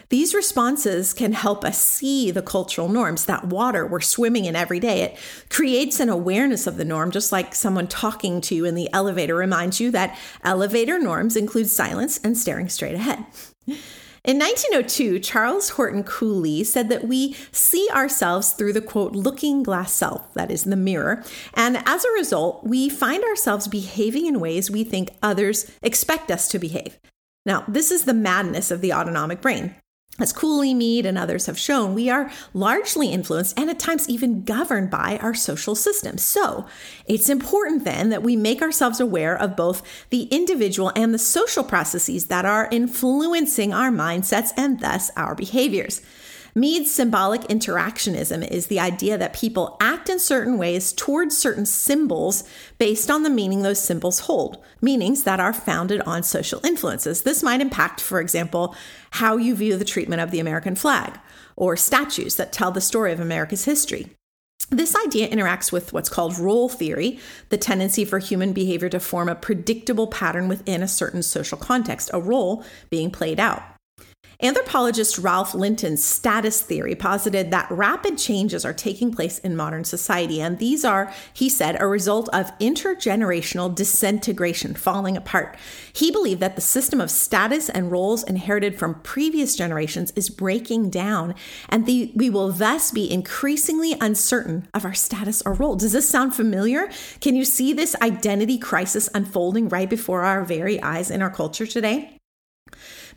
These 0.10 0.34
responses 0.34 1.14
can 1.14 1.34
help 1.34 1.66
us 1.66 1.78
see 1.78 2.32
the 2.32 2.42
cultural 2.42 2.88
norms, 2.88 3.26
that 3.26 3.46
water 3.46 3.86
we're 3.86 4.00
swimming 4.00 4.46
in 4.46 4.56
every 4.56 4.80
day. 4.80 5.02
It 5.02 5.18
creates 5.50 6.00
an 6.00 6.08
awareness 6.08 6.66
of 6.66 6.78
the 6.78 6.86
norm, 6.86 7.12
just 7.12 7.32
like 7.32 7.54
someone 7.54 7.88
talking 7.88 8.40
to 8.42 8.56
you 8.56 8.64
in 8.64 8.76
the 8.76 8.92
elevator 8.94 9.36
reminds 9.36 9.82
you 9.82 9.92
that 9.92 10.18
elevator 10.44 10.98
norms 10.98 11.36
include 11.36 11.70
silence 11.70 12.20
and 12.24 12.38
staring 12.38 12.70
straight 12.70 12.96
ahead. 12.96 13.26
In 14.28 14.40
1902, 14.40 15.20
Charles 15.20 15.70
Horton 15.70 16.04
Cooley 16.04 16.64
said 16.64 16.90
that 16.90 17.08
we 17.08 17.34
see 17.52 17.88
ourselves 17.94 18.52
through 18.52 18.74
the 18.74 18.82
quote, 18.82 19.14
looking 19.14 19.64
glass 19.64 19.94
self, 19.94 20.34
that 20.34 20.52
is 20.52 20.66
the 20.66 20.76
mirror. 20.76 21.24
And 21.54 21.82
as 21.86 22.04
a 22.04 22.12
result, 22.12 22.64
we 22.66 22.90
find 22.90 23.24
ourselves 23.24 23.70
behaving 23.70 24.26
in 24.26 24.42
ways 24.42 24.70
we 24.70 24.84
think 24.84 25.12
others 25.24 25.72
expect 25.82 26.30
us 26.30 26.50
to 26.50 26.60
behave. 26.60 27.00
Now, 27.46 27.64
this 27.70 27.90
is 27.92 28.04
the 28.04 28.14
madness 28.14 28.70
of 28.70 28.82
the 28.82 28.92
autonomic 28.92 29.40
brain. 29.40 29.76
As 30.20 30.34
Cooley, 30.34 30.74
Mead, 30.74 31.06
and 31.06 31.16
others 31.16 31.46
have 31.46 31.60
shown, 31.60 31.94
we 31.94 32.10
are 32.10 32.32
largely 32.52 33.10
influenced 33.10 33.58
and 33.58 33.70
at 33.70 33.78
times 33.78 34.10
even 34.10 34.44
governed 34.44 34.90
by 34.90 35.20
our 35.22 35.36
social 35.36 35.76
systems. 35.76 36.24
So 36.24 36.66
it's 37.06 37.30
important 37.30 37.84
then 37.84 38.10
that 38.10 38.24
we 38.24 38.36
make 38.36 38.64
ourselves 38.64 39.00
aware 39.00 39.40
of 39.40 39.56
both 39.56 39.84
the 40.10 40.24
individual 40.24 40.92
and 40.96 41.14
the 41.14 41.20
social 41.20 41.64
processes 41.64 42.26
that 42.26 42.46
are 42.46 42.68
influencing 42.72 43.74
our 43.74 43.92
mindsets 43.92 44.50
and 44.58 44.80
thus 44.80 45.12
our 45.16 45.36
behaviors. 45.36 46.02
Mead's 46.58 46.90
symbolic 46.90 47.42
interactionism 47.42 48.44
is 48.50 48.66
the 48.66 48.80
idea 48.80 49.16
that 49.16 49.36
people 49.36 49.78
act 49.80 50.10
in 50.10 50.18
certain 50.18 50.58
ways 50.58 50.92
towards 50.92 51.38
certain 51.38 51.68
symbols 51.68 52.44
based 52.80 53.12
on 53.12 53.22
the 53.22 53.30
meaning 53.30 53.62
those 53.62 53.80
symbols 53.80 54.22
hold, 54.22 54.58
meanings 54.82 55.22
that 55.22 55.40
are 55.40 55.54
founded 55.54 56.02
on 56.02 56.24
social 56.24 56.60
influences. 56.66 57.22
This 57.22 57.44
might 57.44 57.62
impact, 57.62 58.02
for 58.02 58.20
example, 58.20 58.76
how 59.12 59.38
you 59.38 59.54
view 59.54 59.78
the 59.78 59.86
treatment 59.86 60.20
of 60.20 60.32
the 60.32 60.40
American 60.40 60.76
flag 60.76 61.20
or 61.56 61.78
statues 61.78 62.38
that 62.38 62.52
tell 62.52 62.72
the 62.72 62.82
story 62.82 63.14
of 63.14 63.20
America's 63.20 63.66
history. 63.66 64.08
This 64.72 64.96
idea 64.96 65.30
interacts 65.30 65.72
with 65.72 65.94
what's 65.94 66.10
called 66.10 66.40
role 66.40 66.70
theory, 66.70 67.20
the 67.50 67.58
tendency 67.58 68.04
for 68.04 68.18
human 68.18 68.52
behavior 68.52 68.90
to 68.90 69.00
form 69.00 69.30
a 69.30 69.36
predictable 69.36 70.08
pattern 70.08 70.48
within 70.48 70.82
a 70.82 70.88
certain 70.88 71.22
social 71.22 71.60
context, 71.60 72.10
a 72.16 72.20
role 72.20 72.66
being 72.90 73.12
played 73.12 73.40
out. 73.40 73.77
Anthropologist 74.40 75.18
Ralph 75.18 75.56
Linton's 75.56 76.06
status 76.06 76.62
theory 76.62 76.94
posited 76.94 77.50
that 77.50 77.72
rapid 77.72 78.20
changes 78.20 78.64
are 78.64 78.74
taking 78.74 79.12
place 79.12 79.40
in 79.40 79.56
modern 79.56 79.84
society, 79.84 80.40
and 80.40 80.60
these 80.60 80.86
are, 80.86 81.12
he 81.34 81.50
said, 81.50 81.76
a 81.80 81.88
result 81.88 82.30
of 82.30 82.56
intergenerational 82.60 83.74
disintegration, 83.74 84.76
falling 84.76 85.18
apart. 85.18 85.58
He 85.92 86.12
believed 86.12 86.40
that 86.42 86.56
the 86.56 86.62
system 86.62 87.02
of 87.02 87.10
status 87.10 87.68
and 87.68 87.92
roles 87.92 88.24
inherited 88.26 88.78
from 88.78 89.02
previous 89.02 89.56
generations 89.56 90.14
is 90.16 90.30
breaking 90.30 90.92
down, 90.92 91.34
and 91.68 91.88
the, 91.88 92.12
we 92.14 92.30
will 92.30 92.52
thus 92.52 92.92
be 92.92 93.12
increasingly 93.12 93.96
uncertain 94.00 94.68
of 94.72 94.86
our 94.86 94.94
status 94.94 95.42
or 95.48 95.54
role. 95.54 95.76
Does 95.76 95.94
this 95.94 96.08
sound 96.08 96.36
familiar? 96.36 96.92
Can 97.22 97.36
you 97.36 97.44
see 97.44 97.74
this 97.74 97.96
identity 98.04 98.60
crisis 98.60 99.10
unfolding 99.16 99.68
right 99.68 99.90
before 99.90 100.22
our 100.22 100.44
very 100.44 100.80
eyes 100.84 101.10
in 101.10 101.24
our 101.24 101.32
culture 101.32 101.66
today? 101.66 102.20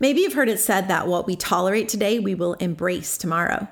Maybe 0.01 0.23
you've 0.23 0.33
heard 0.33 0.49
it 0.49 0.59
said 0.59 0.89
that 0.89 1.07
what 1.07 1.27
we 1.27 1.37
tolerate 1.37 1.91
today, 1.91 2.19
we 2.19 2.35
will 2.35 2.55
embrace 2.55 3.19
tomorrow. 3.19 3.69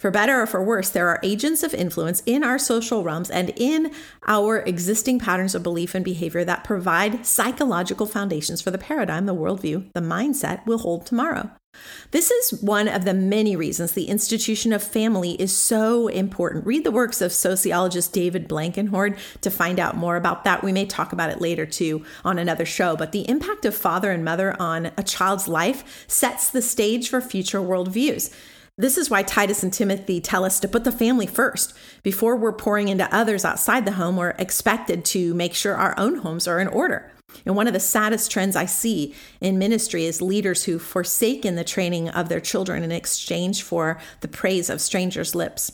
For 0.00 0.10
better 0.10 0.40
or 0.40 0.46
for 0.46 0.62
worse, 0.62 0.90
there 0.90 1.08
are 1.08 1.20
agents 1.22 1.62
of 1.62 1.72
influence 1.72 2.22
in 2.26 2.42
our 2.42 2.58
social 2.58 3.04
realms 3.04 3.30
and 3.30 3.52
in 3.56 3.92
our 4.26 4.58
existing 4.58 5.20
patterns 5.20 5.54
of 5.54 5.62
belief 5.62 5.94
and 5.94 6.04
behavior 6.04 6.44
that 6.44 6.64
provide 6.64 7.24
psychological 7.24 8.06
foundations 8.06 8.60
for 8.60 8.72
the 8.72 8.78
paradigm, 8.78 9.26
the 9.26 9.34
worldview, 9.34 9.92
the 9.94 10.00
mindset 10.00 10.66
we'll 10.66 10.78
hold 10.78 11.06
tomorrow. 11.06 11.50
This 12.10 12.30
is 12.30 12.62
one 12.62 12.88
of 12.88 13.04
the 13.04 13.14
many 13.14 13.56
reasons 13.56 13.92
the 13.92 14.08
institution 14.08 14.72
of 14.72 14.82
family 14.82 15.32
is 15.32 15.54
so 15.54 16.08
important. 16.08 16.66
Read 16.66 16.84
the 16.84 16.90
works 16.90 17.20
of 17.20 17.32
sociologist 17.32 18.12
David 18.12 18.48
Blankenhorn 18.48 19.18
to 19.42 19.50
find 19.50 19.78
out 19.78 19.96
more 19.96 20.16
about 20.16 20.44
that. 20.44 20.62
We 20.64 20.72
may 20.72 20.86
talk 20.86 21.12
about 21.12 21.30
it 21.30 21.40
later 21.40 21.66
too 21.66 22.04
on 22.24 22.38
another 22.38 22.64
show, 22.64 22.96
but 22.96 23.12
the 23.12 23.28
impact 23.28 23.64
of 23.64 23.74
father 23.74 24.10
and 24.10 24.24
mother 24.24 24.56
on 24.60 24.90
a 24.96 25.02
child's 25.02 25.48
life 25.48 26.06
sets 26.08 26.50
the 26.50 26.62
stage 26.62 27.08
for 27.08 27.20
future 27.20 27.60
worldviews. 27.60 28.32
This 28.78 28.96
is 28.96 29.10
why 29.10 29.24
Titus 29.24 29.64
and 29.64 29.72
Timothy 29.72 30.20
tell 30.20 30.44
us 30.44 30.60
to 30.60 30.68
put 30.68 30.84
the 30.84 30.92
family 30.92 31.26
first. 31.26 31.74
Before 32.04 32.36
we're 32.36 32.52
pouring 32.52 32.86
into 32.86 33.12
others 33.12 33.44
outside 33.44 33.84
the 33.84 33.92
home, 33.92 34.16
we're 34.16 34.36
expected 34.38 35.04
to 35.06 35.34
make 35.34 35.54
sure 35.54 35.74
our 35.74 35.98
own 35.98 36.18
homes 36.18 36.46
are 36.46 36.60
in 36.60 36.68
order. 36.68 37.10
And 37.44 37.56
one 37.56 37.66
of 37.66 37.72
the 37.72 37.80
saddest 37.80 38.30
trends 38.30 38.56
I 38.56 38.66
see 38.66 39.14
in 39.40 39.58
ministry 39.58 40.04
is 40.04 40.22
leaders 40.22 40.64
who 40.64 40.78
forsaken 40.78 41.56
the 41.56 41.64
training 41.64 42.08
of 42.08 42.28
their 42.28 42.40
children 42.40 42.82
in 42.82 42.92
exchange 42.92 43.62
for 43.62 43.98
the 44.20 44.28
praise 44.28 44.70
of 44.70 44.80
strangers' 44.80 45.34
lips. 45.34 45.72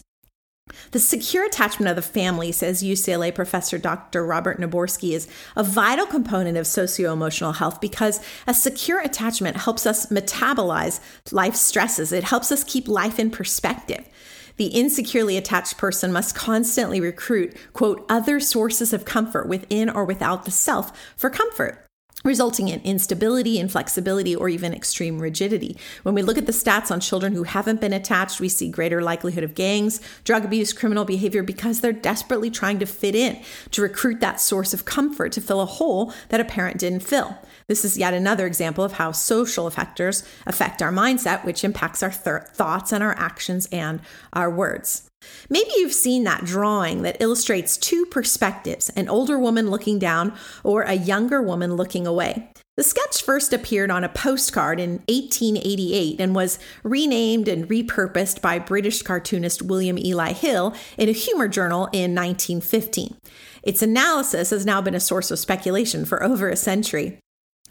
The 0.92 0.98
secure 0.98 1.44
attachment 1.44 1.90
of 1.90 1.96
the 1.96 2.02
family, 2.02 2.50
says 2.50 2.82
UCLA 2.82 3.34
professor 3.34 3.76
Dr. 3.76 4.24
Robert 4.24 4.58
Naborski, 4.58 5.12
is 5.12 5.28
a 5.56 5.62
vital 5.62 6.06
component 6.06 6.56
of 6.56 6.66
socio 6.66 7.12
emotional 7.12 7.52
health 7.52 7.80
because 7.80 8.20
a 8.46 8.54
secure 8.54 9.00
attachment 9.00 9.58
helps 9.58 9.86
us 9.86 10.06
metabolize 10.06 11.00
life 11.32 11.54
stresses. 11.54 12.12
It 12.12 12.24
helps 12.24 12.50
us 12.50 12.64
keep 12.64 12.88
life 12.88 13.18
in 13.18 13.30
perspective. 13.30 14.08
The 14.56 14.66
insecurely 14.66 15.36
attached 15.36 15.78
person 15.78 16.12
must 16.12 16.34
constantly 16.34 17.00
recruit, 17.00 17.56
quote, 17.72 18.04
other 18.08 18.38
sources 18.38 18.92
of 18.92 19.04
comfort 19.04 19.48
within 19.48 19.90
or 19.90 20.04
without 20.04 20.44
the 20.44 20.50
self 20.50 20.96
for 21.16 21.30
comfort 21.30 21.84
resulting 22.24 22.68
in 22.68 22.80
instability, 22.80 23.58
inflexibility, 23.58 24.34
or 24.34 24.48
even 24.48 24.72
extreme 24.72 25.20
rigidity. 25.20 25.76
When 26.02 26.14
we 26.14 26.22
look 26.22 26.38
at 26.38 26.46
the 26.46 26.52
stats 26.52 26.90
on 26.90 27.00
children 27.00 27.34
who 27.34 27.42
haven't 27.42 27.82
been 27.82 27.92
attached, 27.92 28.40
we 28.40 28.48
see 28.48 28.70
greater 28.70 29.02
likelihood 29.02 29.44
of 29.44 29.54
gangs, 29.54 30.00
drug 30.24 30.44
abuse, 30.44 30.72
criminal 30.72 31.04
behavior 31.04 31.42
because 31.42 31.80
they're 31.80 31.92
desperately 31.92 32.50
trying 32.50 32.78
to 32.78 32.86
fit 32.86 33.14
in, 33.14 33.40
to 33.72 33.82
recruit 33.82 34.20
that 34.20 34.40
source 34.40 34.72
of 34.72 34.86
comfort 34.86 35.32
to 35.32 35.40
fill 35.40 35.60
a 35.60 35.66
hole 35.66 36.14
that 36.30 36.40
a 36.40 36.44
parent 36.44 36.78
didn't 36.78 37.00
fill. 37.00 37.36
This 37.66 37.84
is 37.84 37.96
yet 37.96 38.14
another 38.14 38.46
example 38.46 38.84
of 38.84 38.94
how 38.94 39.12
social 39.12 39.70
factors 39.70 40.22
affect 40.46 40.82
our 40.82 40.92
mindset, 40.92 41.44
which 41.44 41.64
impacts 41.64 42.02
our 42.02 42.10
th- 42.10 42.48
thoughts 42.52 42.92
and 42.92 43.02
our 43.02 43.14
actions 43.18 43.68
and 43.72 44.00
our 44.32 44.50
words. 44.50 45.08
Maybe 45.48 45.70
you've 45.76 45.92
seen 45.92 46.24
that 46.24 46.44
drawing 46.44 47.02
that 47.02 47.20
illustrates 47.20 47.76
two 47.76 48.04
perspectives 48.06 48.90
an 48.90 49.08
older 49.08 49.38
woman 49.38 49.70
looking 49.70 49.98
down 49.98 50.34
or 50.62 50.82
a 50.82 50.94
younger 50.94 51.40
woman 51.40 51.76
looking 51.76 52.06
away. 52.06 52.50
The 52.76 52.82
sketch 52.82 53.22
first 53.22 53.52
appeared 53.52 53.92
on 53.92 54.02
a 54.02 54.08
postcard 54.08 54.80
in 54.80 54.94
1888 55.08 56.20
and 56.20 56.34
was 56.34 56.58
renamed 56.82 57.46
and 57.46 57.68
repurposed 57.68 58.40
by 58.40 58.58
British 58.58 59.02
cartoonist 59.02 59.62
William 59.62 59.96
Ely 59.96 60.32
Hill 60.32 60.74
in 60.98 61.08
a 61.08 61.12
humor 61.12 61.46
journal 61.46 61.88
in 61.92 62.14
1915. 62.16 63.16
Its 63.62 63.80
analysis 63.80 64.50
has 64.50 64.66
now 64.66 64.82
been 64.82 64.96
a 64.96 65.00
source 65.00 65.30
of 65.30 65.38
speculation 65.38 66.04
for 66.04 66.22
over 66.22 66.48
a 66.48 66.56
century. 66.56 67.20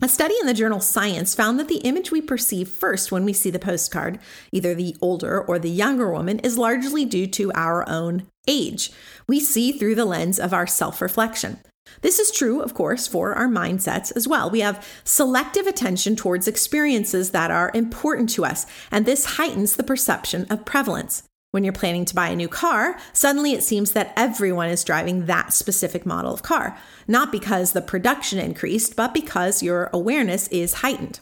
A 0.02 0.10
study 0.10 0.36
in 0.42 0.48
the 0.48 0.54
journal 0.54 0.82
Science 0.82 1.36
found 1.36 1.60
that 1.60 1.68
the 1.68 1.78
image 1.78 2.12
we 2.12 2.20
perceive 2.20 2.68
first 2.68 3.12
when 3.12 3.24
we 3.24 3.32
see 3.32 3.50
the 3.50 3.60
postcard, 3.60 4.20
either 4.52 4.74
the 4.74 4.98
older 5.02 5.42
or 5.42 5.60
the 5.60 5.70
younger 5.70 6.12
woman, 6.12 6.40
is 6.40 6.58
largely 6.58 7.06
due 7.06 7.28
to 7.28 7.54
our 7.54 7.88
own 7.88 8.28
age. 8.48 8.92
We 9.28 9.40
see 9.40 9.72
through 9.72 9.96
the 9.96 10.06
lens 10.06 10.40
of 10.40 10.54
our 10.54 10.68
self 10.68 11.02
reflection. 11.02 11.60
This 12.02 12.20
is 12.20 12.32
true, 12.32 12.62
of 12.62 12.74
course, 12.74 13.08
for 13.08 13.34
our 13.34 13.48
mindsets 13.48 14.12
as 14.16 14.28
well. 14.28 14.50
We 14.50 14.62
have 14.62 14.86
selective 15.04 15.68
attention 15.68 16.16
towards 16.16 16.48
experiences 16.48 17.32
that 17.32 17.52
are 17.52 17.72
important 17.74 18.30
to 18.32 18.46
us, 18.46 18.66
and 18.92 19.06
this 19.06 19.38
heightens 19.38 19.76
the 19.76 19.84
perception 19.84 20.48
of 20.50 20.66
prevalence. 20.66 21.24
When 21.54 21.64
you're 21.64 21.72
planning 21.72 22.06
to 22.06 22.16
buy 22.16 22.30
a 22.30 22.36
new 22.36 22.48
car, 22.48 22.98
suddenly 23.14 23.54
it 23.54 23.62
seems 23.62 23.92
that 23.92 24.12
everyone 24.16 24.70
is 24.70 24.84
driving 24.84 25.28
that 25.28 25.54
specific 25.54 26.04
model 26.04 26.34
of 26.34 26.42
car, 26.42 26.76
not 27.08 27.32
because 27.32 27.74
the 27.74 27.82
production 27.82 28.40
increased, 28.40 28.96
but 28.96 29.14
because 29.14 29.62
your 29.62 29.92
awareness 29.94 30.48
is 30.48 30.74
heightened. 30.74 31.20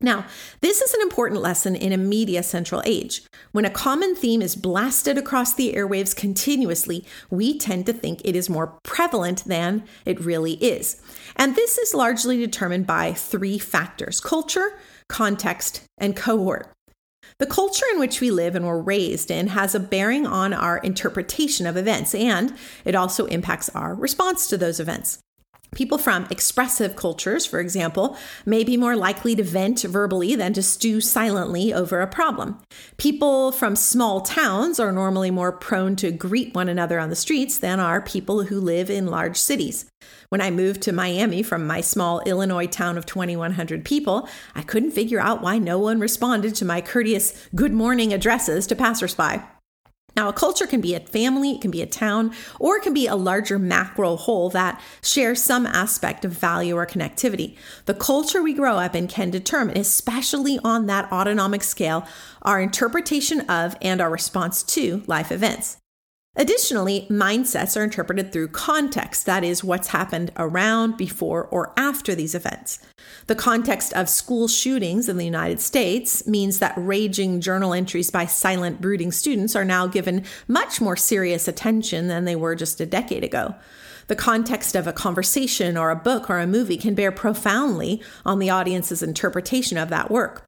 Now, 0.00 0.24
this 0.60 0.80
is 0.80 0.94
an 0.94 1.00
important 1.00 1.40
lesson 1.40 1.74
in 1.74 1.92
a 1.92 1.96
media 1.96 2.44
central 2.44 2.80
age. 2.86 3.22
When 3.50 3.64
a 3.64 3.70
common 3.70 4.14
theme 4.14 4.40
is 4.40 4.54
blasted 4.54 5.18
across 5.18 5.52
the 5.52 5.72
airwaves 5.72 6.14
continuously, 6.14 7.04
we 7.28 7.58
tend 7.58 7.86
to 7.86 7.92
think 7.92 8.20
it 8.24 8.36
is 8.36 8.48
more 8.48 8.78
prevalent 8.84 9.42
than 9.46 9.82
it 10.04 10.20
really 10.20 10.52
is. 10.62 11.02
And 11.34 11.56
this 11.56 11.76
is 11.76 11.92
largely 11.92 12.36
determined 12.36 12.86
by 12.86 13.14
three 13.14 13.58
factors 13.58 14.20
culture, 14.20 14.78
context, 15.08 15.82
and 15.98 16.14
cohort. 16.14 16.70
The 17.38 17.46
culture 17.46 17.84
in 17.92 18.00
which 18.00 18.22
we 18.22 18.30
live 18.30 18.54
and 18.54 18.66
were 18.66 18.80
raised 18.80 19.30
in 19.30 19.48
has 19.48 19.74
a 19.74 19.80
bearing 19.80 20.26
on 20.26 20.54
our 20.54 20.78
interpretation 20.78 21.66
of 21.66 21.76
events, 21.76 22.14
and 22.14 22.54
it 22.86 22.94
also 22.94 23.26
impacts 23.26 23.68
our 23.70 23.94
response 23.94 24.46
to 24.48 24.56
those 24.56 24.80
events. 24.80 25.18
People 25.74 25.98
from 25.98 26.26
expressive 26.30 26.96
cultures, 26.96 27.44
for 27.44 27.60
example, 27.60 28.16
may 28.46 28.64
be 28.64 28.78
more 28.78 28.96
likely 28.96 29.36
to 29.36 29.42
vent 29.42 29.82
verbally 29.82 30.34
than 30.34 30.54
to 30.54 30.62
stew 30.62 31.02
silently 31.02 31.74
over 31.74 32.00
a 32.00 32.06
problem. 32.06 32.58
People 32.96 33.52
from 33.52 33.76
small 33.76 34.22
towns 34.22 34.80
are 34.80 34.90
normally 34.90 35.30
more 35.30 35.52
prone 35.52 35.94
to 35.96 36.10
greet 36.10 36.54
one 36.54 36.70
another 36.70 36.98
on 36.98 37.10
the 37.10 37.16
streets 37.16 37.58
than 37.58 37.78
are 37.78 38.00
people 38.00 38.44
who 38.44 38.58
live 38.58 38.88
in 38.88 39.08
large 39.08 39.36
cities. 39.36 39.84
When 40.28 40.40
I 40.40 40.50
moved 40.50 40.82
to 40.82 40.92
Miami 40.92 41.42
from 41.42 41.66
my 41.66 41.80
small 41.80 42.20
Illinois 42.20 42.66
town 42.66 42.98
of 42.98 43.06
2,100 43.06 43.84
people, 43.84 44.28
I 44.54 44.62
couldn't 44.62 44.90
figure 44.90 45.20
out 45.20 45.42
why 45.42 45.58
no 45.58 45.78
one 45.78 46.00
responded 46.00 46.54
to 46.56 46.64
my 46.64 46.80
courteous 46.80 47.48
good 47.54 47.72
morning 47.72 48.12
addresses 48.12 48.66
to 48.66 48.76
passersby. 48.76 49.42
Now, 50.16 50.30
a 50.30 50.32
culture 50.32 50.66
can 50.66 50.80
be 50.80 50.94
a 50.94 51.00
family, 51.00 51.52
it 51.52 51.60
can 51.60 51.70
be 51.70 51.82
a 51.82 51.86
town, 51.86 52.32
or 52.58 52.78
it 52.78 52.82
can 52.82 52.94
be 52.94 53.06
a 53.06 53.14
larger 53.14 53.58
macro 53.58 54.16
whole 54.16 54.48
that 54.50 54.80
shares 55.02 55.42
some 55.42 55.66
aspect 55.66 56.24
of 56.24 56.32
value 56.32 56.74
or 56.74 56.86
connectivity. 56.86 57.54
The 57.84 57.92
culture 57.92 58.42
we 58.42 58.54
grow 58.54 58.78
up 58.78 58.94
in 58.96 59.08
can 59.08 59.30
determine, 59.30 59.76
especially 59.76 60.58
on 60.64 60.86
that 60.86 61.12
autonomic 61.12 61.62
scale, 61.62 62.06
our 62.40 62.60
interpretation 62.60 63.40
of 63.42 63.76
and 63.82 64.00
our 64.00 64.10
response 64.10 64.62
to 64.62 65.02
life 65.06 65.30
events. 65.30 65.76
Additionally, 66.38 67.06
mindsets 67.08 67.80
are 67.80 67.84
interpreted 67.84 68.30
through 68.30 68.48
context, 68.48 69.24
that 69.24 69.42
is, 69.42 69.64
what's 69.64 69.88
happened 69.88 70.30
around, 70.36 70.98
before, 70.98 71.44
or 71.46 71.72
after 71.78 72.14
these 72.14 72.34
events. 72.34 72.78
The 73.26 73.34
context 73.34 73.94
of 73.94 74.08
school 74.10 74.46
shootings 74.46 75.08
in 75.08 75.16
the 75.16 75.24
United 75.24 75.60
States 75.60 76.26
means 76.26 76.58
that 76.58 76.74
raging 76.76 77.40
journal 77.40 77.72
entries 77.72 78.10
by 78.10 78.26
silent, 78.26 78.82
brooding 78.82 79.12
students 79.12 79.56
are 79.56 79.64
now 79.64 79.86
given 79.86 80.24
much 80.46 80.78
more 80.78 80.96
serious 80.96 81.48
attention 81.48 82.08
than 82.08 82.26
they 82.26 82.36
were 82.36 82.54
just 82.54 82.80
a 82.82 82.86
decade 82.86 83.24
ago. 83.24 83.54
The 84.08 84.14
context 84.14 84.76
of 84.76 84.86
a 84.86 84.92
conversation 84.92 85.76
or 85.76 85.90
a 85.90 85.96
book 85.96 86.30
or 86.30 86.38
a 86.38 86.46
movie 86.46 86.76
can 86.76 86.94
bear 86.94 87.10
profoundly 87.10 88.02
on 88.24 88.38
the 88.38 88.50
audience's 88.50 89.02
interpretation 89.02 89.78
of 89.78 89.88
that 89.88 90.10
work. 90.10 90.45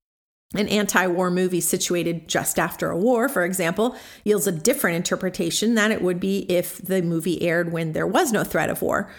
An 0.55 0.69
anti 0.69 1.07
war 1.07 1.31
movie 1.31 1.61
situated 1.61 2.27
just 2.27 2.59
after 2.59 2.91
a 2.91 2.97
war, 2.97 3.29
for 3.29 3.45
example, 3.45 3.97
yields 4.25 4.47
a 4.47 4.53
different 4.53 4.97
interpretation 4.97 5.75
than 5.75 5.93
it 5.93 6.01
would 6.01 6.19
be 6.19 6.47
if 6.51 6.79
the 6.79 7.03
movie 7.03 7.43
aired 7.43 7.71
when 7.71 7.93
there 7.93 8.07
was 8.07 8.33
no 8.33 8.45
threat 8.45 8.71
of 8.71 8.81
war. 8.81 9.11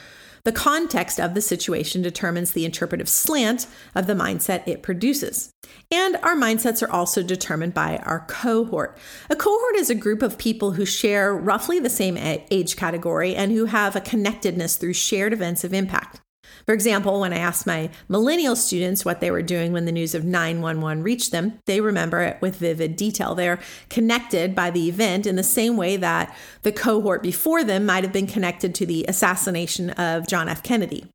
The 0.44 0.52
context 0.52 1.20
of 1.20 1.36
the 1.36 1.42
situation 1.42 2.02
determines 2.02 2.52
the 2.52 2.66
interpretive 2.66 3.10
slant 3.10 3.68
of 3.94 4.08
the 4.08 4.14
mindset 4.14 4.68
it 4.68 4.82
produces. 4.82 5.52
And 5.92 6.16
our 6.18 6.36
mindsets 6.36 6.82
are 6.82 6.92
also 6.92 7.22
determined 7.22 7.74
by 7.74 7.98
our 7.98 8.22
cohort. 8.22 8.98
A 9.30 9.36
cohort 9.36 9.76
is 9.76 9.90
a 9.90 9.96
group 9.96 10.24
of 10.24 10.38
people 10.38 10.72
who 10.72 10.86
share 10.86 11.36
roughly 11.36 11.80
the 11.80 11.90
same 11.90 12.18
age 12.18 12.76
category 12.76 13.36
and 13.36 13.52
who 13.52 13.66
have 13.66 13.96
a 13.96 14.02
connectedness 14.02 14.78
through 14.78 14.94
shared 14.94 15.34
events 15.34 15.64
of 15.64 15.74
impact. 15.74 16.22
For 16.66 16.74
example, 16.74 17.20
when 17.20 17.34
I 17.34 17.38
asked 17.38 17.68
my 17.68 17.90
millennial 18.08 18.56
students 18.56 19.06
what 19.06 19.20
they 19.20 19.32
were 19.32 19.42
doing 19.42 19.72
when 19.72 19.86
the 19.86 19.92
news 19.92 20.16
of 20.16 20.24
911 20.24 21.04
reached 21.04 21.32
them, 21.32 21.60
they 21.66 21.82
remember 21.82 22.22
it 22.22 22.42
with 22.42 22.56
vivid 22.58 22.96
detail. 22.96 23.36
They're 23.36 23.60
connected 23.90 24.56
by 24.56 24.72
the 24.72 24.88
event 24.90 25.26
in 25.26 25.36
the 25.36 25.44
same 25.44 25.78
way 25.78 25.98
that 25.98 26.36
the 26.64 26.72
cohort 26.72 27.24
before 27.24 27.64
them 27.64 27.86
might 27.86 28.04
have 28.04 28.14
been 28.14 28.28
connected 28.28 28.76
to 28.76 28.86
the 28.86 29.06
assassination 29.08 29.92
of 29.92 30.28
John 30.28 30.50
F. 30.50 30.64
Kennedy. 30.64 31.10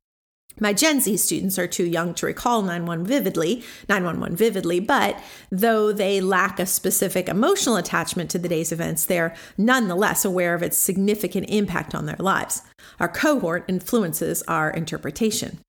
My 0.59 0.71
Gen 0.71 1.01
Z 1.01 1.17
students 1.17 1.59
are 1.59 1.67
too 1.67 1.85
young 1.85 2.13
to 2.15 2.25
recall 2.25 2.61
911 2.61 3.05
vividly, 3.05 3.63
911 3.89 4.37
vividly, 4.37 4.79
but 4.79 5.21
though 5.51 5.91
they 5.91 6.21
lack 6.21 6.59
a 6.59 6.65
specific 6.65 7.27
emotional 7.27 7.75
attachment 7.75 8.29
to 8.31 8.39
the 8.39 8.47
day's 8.47 8.71
events, 8.71 9.05
they're 9.05 9.35
nonetheless 9.57 10.23
aware 10.23 10.55
of 10.55 10.63
its 10.63 10.77
significant 10.77 11.49
impact 11.49 11.93
on 11.93 12.05
their 12.05 12.15
lives. 12.19 12.61
Our 13.01 13.09
cohort 13.09 13.65
influences 13.67 14.43
our 14.43 14.69
interpretation. 14.71 15.59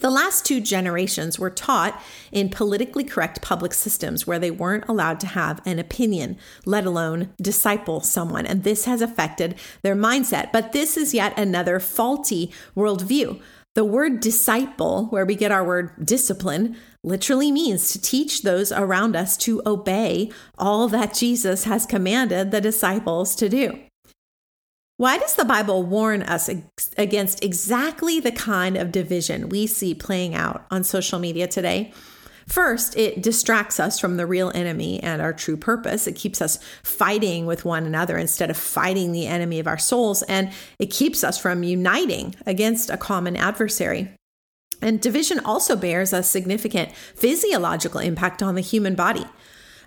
The 0.00 0.10
last 0.10 0.44
two 0.44 0.60
generations 0.60 1.38
were 1.38 1.50
taught 1.50 2.00
in 2.30 2.50
politically 2.50 3.04
correct 3.04 3.40
public 3.40 3.72
systems 3.72 4.26
where 4.26 4.38
they 4.38 4.50
weren't 4.50 4.88
allowed 4.88 5.20
to 5.20 5.26
have 5.26 5.62
an 5.64 5.78
opinion, 5.78 6.36
let 6.66 6.84
alone 6.84 7.32
disciple 7.40 8.00
someone. 8.00 8.44
And 8.46 8.62
this 8.62 8.84
has 8.84 9.00
affected 9.00 9.54
their 9.82 9.96
mindset. 9.96 10.52
But 10.52 10.72
this 10.72 10.96
is 10.96 11.14
yet 11.14 11.38
another 11.38 11.80
faulty 11.80 12.52
worldview. 12.76 13.40
The 13.76 13.84
word 13.84 14.20
disciple, 14.20 15.04
where 15.10 15.26
we 15.26 15.34
get 15.34 15.52
our 15.52 15.62
word 15.62 15.90
discipline, 16.02 16.76
literally 17.04 17.52
means 17.52 17.92
to 17.92 18.00
teach 18.00 18.40
those 18.40 18.72
around 18.72 19.14
us 19.14 19.36
to 19.36 19.60
obey 19.66 20.32
all 20.56 20.88
that 20.88 21.12
Jesus 21.12 21.64
has 21.64 21.84
commanded 21.84 22.50
the 22.50 22.62
disciples 22.62 23.34
to 23.34 23.50
do. 23.50 23.78
Why 24.96 25.18
does 25.18 25.34
the 25.34 25.44
Bible 25.44 25.82
warn 25.82 26.22
us 26.22 26.48
against 26.96 27.44
exactly 27.44 28.18
the 28.18 28.32
kind 28.32 28.78
of 28.78 28.92
division 28.92 29.50
we 29.50 29.66
see 29.66 29.94
playing 29.94 30.34
out 30.34 30.64
on 30.70 30.82
social 30.82 31.18
media 31.18 31.46
today? 31.46 31.92
First, 32.48 32.96
it 32.96 33.22
distracts 33.22 33.80
us 33.80 33.98
from 33.98 34.16
the 34.16 34.26
real 34.26 34.52
enemy 34.54 35.02
and 35.02 35.20
our 35.20 35.32
true 35.32 35.56
purpose. 35.56 36.06
It 36.06 36.14
keeps 36.14 36.40
us 36.40 36.60
fighting 36.84 37.44
with 37.44 37.64
one 37.64 37.84
another 37.84 38.16
instead 38.16 38.50
of 38.50 38.56
fighting 38.56 39.10
the 39.10 39.26
enemy 39.26 39.58
of 39.58 39.66
our 39.66 39.78
souls, 39.78 40.22
and 40.22 40.52
it 40.78 40.86
keeps 40.86 41.24
us 41.24 41.38
from 41.38 41.64
uniting 41.64 42.36
against 42.46 42.88
a 42.88 42.96
common 42.96 43.36
adversary. 43.36 44.10
And 44.80 45.00
division 45.00 45.40
also 45.40 45.74
bears 45.74 46.12
a 46.12 46.22
significant 46.22 46.92
physiological 46.94 48.00
impact 48.00 48.42
on 48.42 48.54
the 48.54 48.60
human 48.60 48.94
body. 48.94 49.26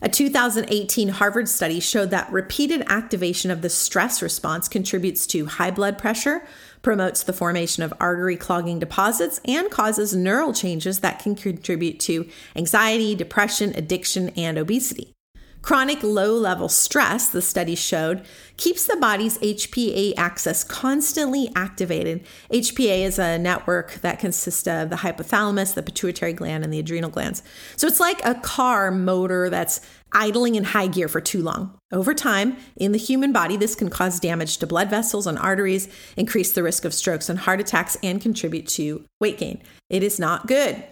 A 0.01 0.09
2018 0.09 1.09
Harvard 1.09 1.49
study 1.49 1.79
showed 1.79 2.09
that 2.09 2.31
repeated 2.31 2.83
activation 2.87 3.51
of 3.51 3.61
the 3.61 3.69
stress 3.69 4.21
response 4.21 4.69
contributes 4.69 5.27
to 5.27 5.45
high 5.45 5.71
blood 5.71 5.97
pressure, 5.97 6.45
promotes 6.81 7.23
the 7.23 7.33
formation 7.33 7.83
of 7.83 7.93
artery 7.99 8.37
clogging 8.37 8.79
deposits, 8.79 9.41
and 9.45 9.69
causes 9.69 10.15
neural 10.15 10.53
changes 10.53 10.99
that 10.99 11.19
can 11.19 11.35
contribute 11.35 11.99
to 12.01 12.27
anxiety, 12.55 13.15
depression, 13.15 13.73
addiction, 13.75 14.29
and 14.29 14.57
obesity. 14.57 15.13
Chronic 15.61 16.01
low 16.03 16.33
level 16.35 16.69
stress, 16.69 17.27
the 17.27 17.41
study 17.41 17.75
showed, 17.75 18.25
keeps 18.55 18.85
the 18.85 18.95
body's 18.95 19.37
HPA 19.39 20.13
axis 20.15 20.63
constantly 20.63 21.51
activated. 21.53 22.25
HPA 22.51 23.05
is 23.05 23.19
a 23.19 23.37
network 23.37 23.95
that 23.95 24.19
consists 24.19 24.67
of 24.67 24.89
the 24.89 24.97
hypothalamus, 24.97 25.73
the 25.73 25.83
pituitary 25.83 26.31
gland, 26.31 26.63
and 26.63 26.73
the 26.73 26.79
adrenal 26.79 27.09
glands. 27.09 27.43
So 27.75 27.87
it's 27.87 27.99
like 27.99 28.25
a 28.25 28.35
car 28.35 28.89
motor 28.89 29.49
that's 29.49 29.81
idling 30.13 30.55
in 30.55 30.63
high 30.63 30.87
gear 30.87 31.09
for 31.09 31.19
too 31.19 31.41
long. 31.41 31.78
Over 31.91 32.13
time, 32.13 32.57
in 32.75 32.91
the 32.91 32.99
human 32.99 33.31
body, 33.31 33.57
this 33.57 33.73
can 33.73 33.89
cause 33.89 34.19
damage 34.19 34.57
to 34.57 34.67
blood 34.67 34.91
vessels 34.91 35.25
and 35.25 35.39
arteries, 35.39 35.87
increase 36.15 36.51
the 36.51 36.61
risk 36.61 36.85
of 36.85 36.93
strokes 36.93 37.29
and 37.29 37.39
heart 37.39 37.59
attacks, 37.59 37.97
and 38.03 38.21
contribute 38.21 38.67
to 38.69 39.05
weight 39.19 39.39
gain. 39.39 39.61
It 39.89 40.03
is 40.03 40.19
not 40.19 40.45
good. 40.45 40.83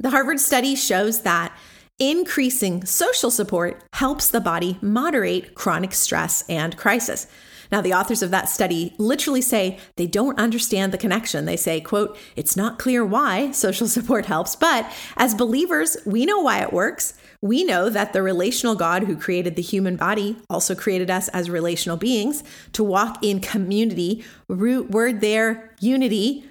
The 0.00 0.10
Harvard 0.10 0.40
study 0.40 0.74
shows 0.74 1.22
that 1.22 1.56
increasing 1.98 2.84
social 2.84 3.30
support 3.30 3.82
helps 3.92 4.28
the 4.28 4.40
body 4.40 4.78
moderate 4.82 5.54
chronic 5.54 5.94
stress 5.94 6.44
and 6.48 6.76
crisis. 6.76 7.28
Now, 7.70 7.80
the 7.80 7.94
authors 7.94 8.22
of 8.22 8.30
that 8.30 8.48
study 8.48 8.94
literally 8.98 9.40
say 9.40 9.78
they 9.96 10.06
don't 10.06 10.38
understand 10.38 10.92
the 10.92 10.98
connection. 10.98 11.44
They 11.44 11.56
say, 11.56 11.80
quote, 11.80 12.16
it's 12.36 12.56
not 12.56 12.78
clear 12.78 13.04
why 13.04 13.52
social 13.52 13.86
support 13.88 14.26
helps, 14.26 14.56
but 14.56 14.90
as 15.16 15.34
believers, 15.34 15.96
we 16.04 16.26
know 16.26 16.40
why 16.40 16.60
it 16.62 16.72
works. 16.72 17.14
We 17.42 17.64
know 17.64 17.88
that 17.90 18.12
the 18.12 18.22
relational 18.22 18.74
God 18.74 19.04
who 19.04 19.16
created 19.16 19.56
the 19.56 19.62
human 19.62 19.96
body 19.96 20.36
also 20.48 20.74
created 20.74 21.10
us 21.10 21.28
as 21.28 21.50
relational 21.50 21.96
beings 21.96 22.42
to 22.72 22.82
walk 22.82 23.22
in 23.22 23.40
community. 23.40 24.24
Root 24.48 24.90
word 24.90 25.20
there, 25.20 25.74
unity. 25.80 26.44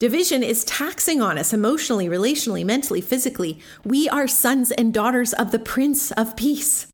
Division 0.00 0.42
is 0.42 0.64
taxing 0.64 1.22
on 1.22 1.38
us 1.38 1.52
emotionally, 1.52 2.08
relationally, 2.08 2.64
mentally, 2.64 3.00
physically. 3.00 3.60
We 3.84 4.08
are 4.08 4.26
sons 4.26 4.72
and 4.72 4.92
daughters 4.92 5.32
of 5.32 5.52
the 5.52 5.60
Prince 5.60 6.10
of 6.12 6.36
Peace. 6.36 6.88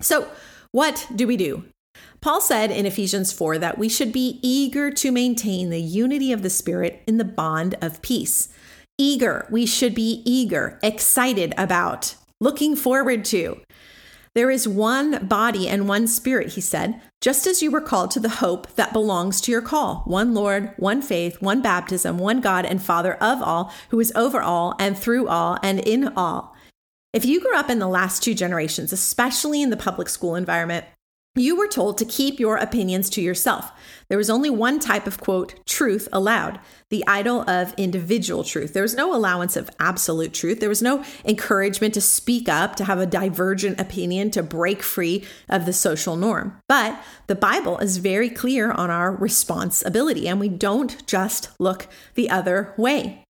So, 0.00 0.28
what 0.72 1.06
do 1.14 1.26
we 1.26 1.36
do? 1.36 1.64
Paul 2.20 2.40
said 2.40 2.70
in 2.70 2.86
Ephesians 2.86 3.32
4 3.32 3.58
that 3.58 3.78
we 3.78 3.88
should 3.88 4.12
be 4.12 4.38
eager 4.42 4.90
to 4.90 5.10
maintain 5.10 5.70
the 5.70 5.80
unity 5.80 6.32
of 6.32 6.42
the 6.42 6.50
Spirit 6.50 7.02
in 7.06 7.18
the 7.18 7.24
bond 7.24 7.76
of 7.80 8.02
peace. 8.02 8.48
Eager, 8.98 9.46
we 9.50 9.64
should 9.64 9.94
be 9.94 10.22
eager, 10.26 10.78
excited 10.82 11.54
about, 11.56 12.14
looking 12.40 12.74
forward 12.74 13.24
to. 13.26 13.60
There 14.34 14.50
is 14.50 14.68
one 14.68 15.26
body 15.26 15.68
and 15.68 15.88
one 15.88 16.06
spirit, 16.06 16.52
he 16.52 16.60
said, 16.60 17.00
just 17.20 17.46
as 17.46 17.62
you 17.62 17.70
were 17.70 17.80
called 17.80 18.12
to 18.12 18.20
the 18.20 18.28
hope 18.28 18.72
that 18.76 18.92
belongs 18.92 19.40
to 19.40 19.50
your 19.50 19.60
call 19.60 20.02
one 20.06 20.34
Lord, 20.34 20.72
one 20.76 21.02
faith, 21.02 21.42
one 21.42 21.60
baptism, 21.60 22.16
one 22.16 22.40
God 22.40 22.64
and 22.64 22.80
Father 22.80 23.14
of 23.14 23.42
all, 23.42 23.72
who 23.90 23.98
is 23.98 24.12
over 24.14 24.40
all 24.40 24.74
and 24.78 24.96
through 24.96 25.26
all 25.26 25.58
and 25.62 25.80
in 25.80 26.08
all. 26.16 26.54
If 27.12 27.24
you 27.24 27.40
grew 27.40 27.56
up 27.56 27.68
in 27.68 27.80
the 27.80 27.88
last 27.88 28.22
two 28.22 28.34
generations, 28.34 28.92
especially 28.92 29.62
in 29.62 29.70
the 29.70 29.76
public 29.76 30.08
school 30.08 30.36
environment, 30.36 30.86
you 31.36 31.56
were 31.56 31.68
told 31.68 31.96
to 31.98 32.04
keep 32.04 32.40
your 32.40 32.56
opinions 32.56 33.08
to 33.10 33.20
yourself. 33.20 33.70
There 34.08 34.18
was 34.18 34.28
only 34.28 34.50
one 34.50 34.80
type 34.80 35.06
of 35.06 35.20
quote, 35.20 35.64
truth 35.64 36.08
allowed, 36.12 36.58
the 36.88 37.04
idol 37.06 37.48
of 37.48 37.72
individual 37.76 38.42
truth. 38.42 38.72
There 38.72 38.82
was 38.82 38.96
no 38.96 39.14
allowance 39.14 39.56
of 39.56 39.70
absolute 39.78 40.34
truth. 40.34 40.58
There 40.58 40.68
was 40.68 40.82
no 40.82 41.04
encouragement 41.24 41.94
to 41.94 42.00
speak 42.00 42.48
up, 42.48 42.74
to 42.76 42.84
have 42.84 42.98
a 42.98 43.06
divergent 43.06 43.80
opinion, 43.80 44.32
to 44.32 44.42
break 44.42 44.82
free 44.82 45.24
of 45.48 45.66
the 45.66 45.72
social 45.72 46.16
norm. 46.16 46.58
But 46.68 47.00
the 47.28 47.36
Bible 47.36 47.78
is 47.78 47.98
very 47.98 48.28
clear 48.28 48.72
on 48.72 48.90
our 48.90 49.14
responsibility, 49.14 50.26
and 50.28 50.40
we 50.40 50.48
don't 50.48 51.06
just 51.06 51.50
look 51.60 51.86
the 52.16 52.28
other 52.28 52.74
way. 52.76 53.24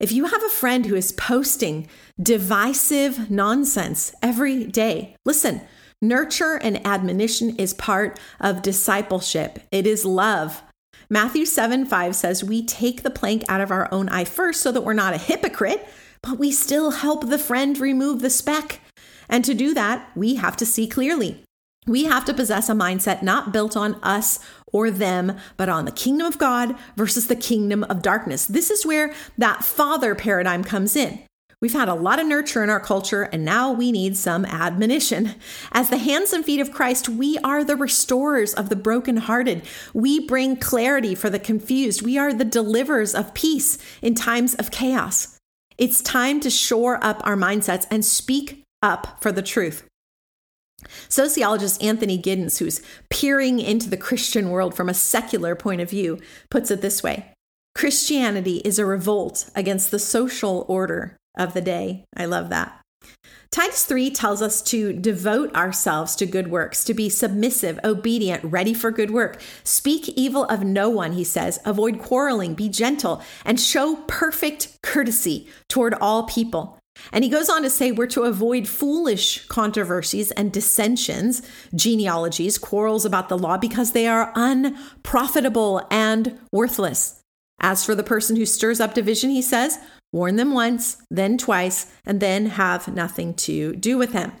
If 0.00 0.12
you 0.12 0.26
have 0.26 0.44
a 0.44 0.50
friend 0.50 0.84
who 0.84 0.94
is 0.94 1.12
posting 1.12 1.88
divisive 2.22 3.30
nonsense 3.30 4.14
every 4.22 4.64
day, 4.64 5.16
listen, 5.24 5.62
Nurture 6.00 6.54
and 6.62 6.86
admonition 6.86 7.56
is 7.56 7.74
part 7.74 8.20
of 8.38 8.62
discipleship, 8.62 9.58
it 9.72 9.84
is 9.84 10.04
love. 10.04 10.62
Matthew 11.10 11.44
7 11.44 11.86
5 11.86 12.14
says, 12.14 12.44
We 12.44 12.64
take 12.64 13.02
the 13.02 13.10
plank 13.10 13.42
out 13.48 13.60
of 13.60 13.72
our 13.72 13.88
own 13.90 14.08
eye 14.08 14.24
first 14.24 14.60
so 14.60 14.70
that 14.70 14.82
we're 14.82 14.92
not 14.92 15.14
a 15.14 15.18
hypocrite, 15.18 15.88
but 16.22 16.38
we 16.38 16.52
still 16.52 16.92
help 16.92 17.28
the 17.28 17.38
friend 17.38 17.78
remove 17.78 18.20
the 18.20 18.30
speck. 18.30 18.80
And 19.28 19.44
to 19.44 19.54
do 19.54 19.74
that, 19.74 20.10
we 20.14 20.36
have 20.36 20.56
to 20.58 20.66
see 20.66 20.86
clearly. 20.86 21.42
We 21.86 22.04
have 22.04 22.24
to 22.26 22.34
possess 22.34 22.68
a 22.68 22.74
mindset 22.74 23.22
not 23.22 23.52
built 23.52 23.76
on 23.76 23.94
us 23.96 24.38
or 24.72 24.90
them, 24.90 25.36
but 25.56 25.68
on 25.68 25.84
the 25.84 25.90
kingdom 25.90 26.26
of 26.26 26.38
God 26.38 26.76
versus 26.96 27.26
the 27.26 27.36
kingdom 27.36 27.82
of 27.84 28.02
darkness. 28.02 28.46
This 28.46 28.70
is 28.70 28.86
where 28.86 29.12
that 29.36 29.64
father 29.64 30.14
paradigm 30.14 30.62
comes 30.62 30.94
in. 30.94 31.24
We've 31.60 31.72
had 31.72 31.88
a 31.88 31.94
lot 31.94 32.20
of 32.20 32.26
nurture 32.28 32.62
in 32.62 32.70
our 32.70 32.78
culture, 32.78 33.24
and 33.24 33.44
now 33.44 33.72
we 33.72 33.90
need 33.90 34.16
some 34.16 34.44
admonition. 34.44 35.34
As 35.72 35.90
the 35.90 35.96
hands 35.96 36.32
and 36.32 36.44
feet 36.44 36.60
of 36.60 36.70
Christ, 36.70 37.08
we 37.08 37.36
are 37.38 37.64
the 37.64 37.74
restorers 37.74 38.54
of 38.54 38.68
the 38.68 38.76
brokenhearted. 38.76 39.62
We 39.92 40.24
bring 40.24 40.56
clarity 40.56 41.16
for 41.16 41.28
the 41.28 41.40
confused. 41.40 42.02
We 42.02 42.16
are 42.16 42.32
the 42.32 42.44
deliverers 42.44 43.12
of 43.12 43.34
peace 43.34 43.76
in 44.00 44.14
times 44.14 44.54
of 44.54 44.70
chaos. 44.70 45.36
It's 45.76 46.00
time 46.00 46.38
to 46.40 46.50
shore 46.50 47.02
up 47.02 47.20
our 47.24 47.36
mindsets 47.36 47.86
and 47.90 48.04
speak 48.04 48.62
up 48.80 49.20
for 49.20 49.32
the 49.32 49.42
truth. 49.42 49.84
Sociologist 51.08 51.82
Anthony 51.82 52.22
Giddens, 52.22 52.58
who's 52.58 52.82
peering 53.10 53.58
into 53.58 53.90
the 53.90 53.96
Christian 53.96 54.50
world 54.50 54.76
from 54.76 54.88
a 54.88 54.94
secular 54.94 55.56
point 55.56 55.80
of 55.80 55.90
view, 55.90 56.20
puts 56.50 56.70
it 56.70 56.82
this 56.82 57.02
way 57.02 57.32
Christianity 57.74 58.58
is 58.58 58.78
a 58.78 58.86
revolt 58.86 59.50
against 59.56 59.90
the 59.90 59.98
social 59.98 60.64
order 60.68 61.17
of 61.38 61.54
the 61.54 61.60
day. 61.60 62.04
I 62.16 62.26
love 62.26 62.48
that. 62.50 62.80
Titus 63.50 63.86
3 63.86 64.10
tells 64.10 64.42
us 64.42 64.60
to 64.62 64.92
devote 64.92 65.54
ourselves 65.54 66.14
to 66.16 66.26
good 66.26 66.48
works, 66.48 66.84
to 66.84 66.92
be 66.92 67.08
submissive, 67.08 67.80
obedient, 67.82 68.44
ready 68.44 68.74
for 68.74 68.90
good 68.90 69.10
work. 69.10 69.40
Speak 69.64 70.08
evil 70.10 70.44
of 70.44 70.64
no 70.64 70.90
one, 70.90 71.12
he 71.12 71.24
says. 71.24 71.58
Avoid 71.64 71.98
quarreling, 71.98 72.54
be 72.54 72.68
gentle, 72.68 73.22
and 73.46 73.58
show 73.58 73.96
perfect 74.06 74.76
courtesy 74.82 75.48
toward 75.68 75.94
all 75.94 76.24
people. 76.24 76.78
And 77.12 77.24
he 77.24 77.30
goes 77.30 77.48
on 77.48 77.62
to 77.62 77.70
say 77.70 77.90
we're 77.90 78.06
to 78.08 78.24
avoid 78.24 78.68
foolish 78.68 79.46
controversies 79.46 80.30
and 80.32 80.52
dissensions, 80.52 81.40
genealogies, 81.74 82.58
quarrels 82.58 83.04
about 83.04 83.28
the 83.28 83.38
law, 83.38 83.56
because 83.56 83.92
they 83.92 84.06
are 84.06 84.32
unprofitable 84.34 85.86
and 85.90 86.38
worthless. 86.52 87.20
As 87.60 87.84
for 87.84 87.94
the 87.94 88.02
person 88.02 88.36
who 88.36 88.46
stirs 88.46 88.80
up 88.80 88.94
division, 88.94 89.30
he 89.30 89.42
says, 89.42 89.78
warn 90.12 90.36
them 90.36 90.52
once, 90.52 90.96
then 91.10 91.38
twice, 91.38 91.92
and 92.04 92.20
then 92.20 92.46
have 92.46 92.88
nothing 92.88 93.34
to 93.34 93.74
do 93.76 93.98
with 93.98 94.12
them. 94.12 94.32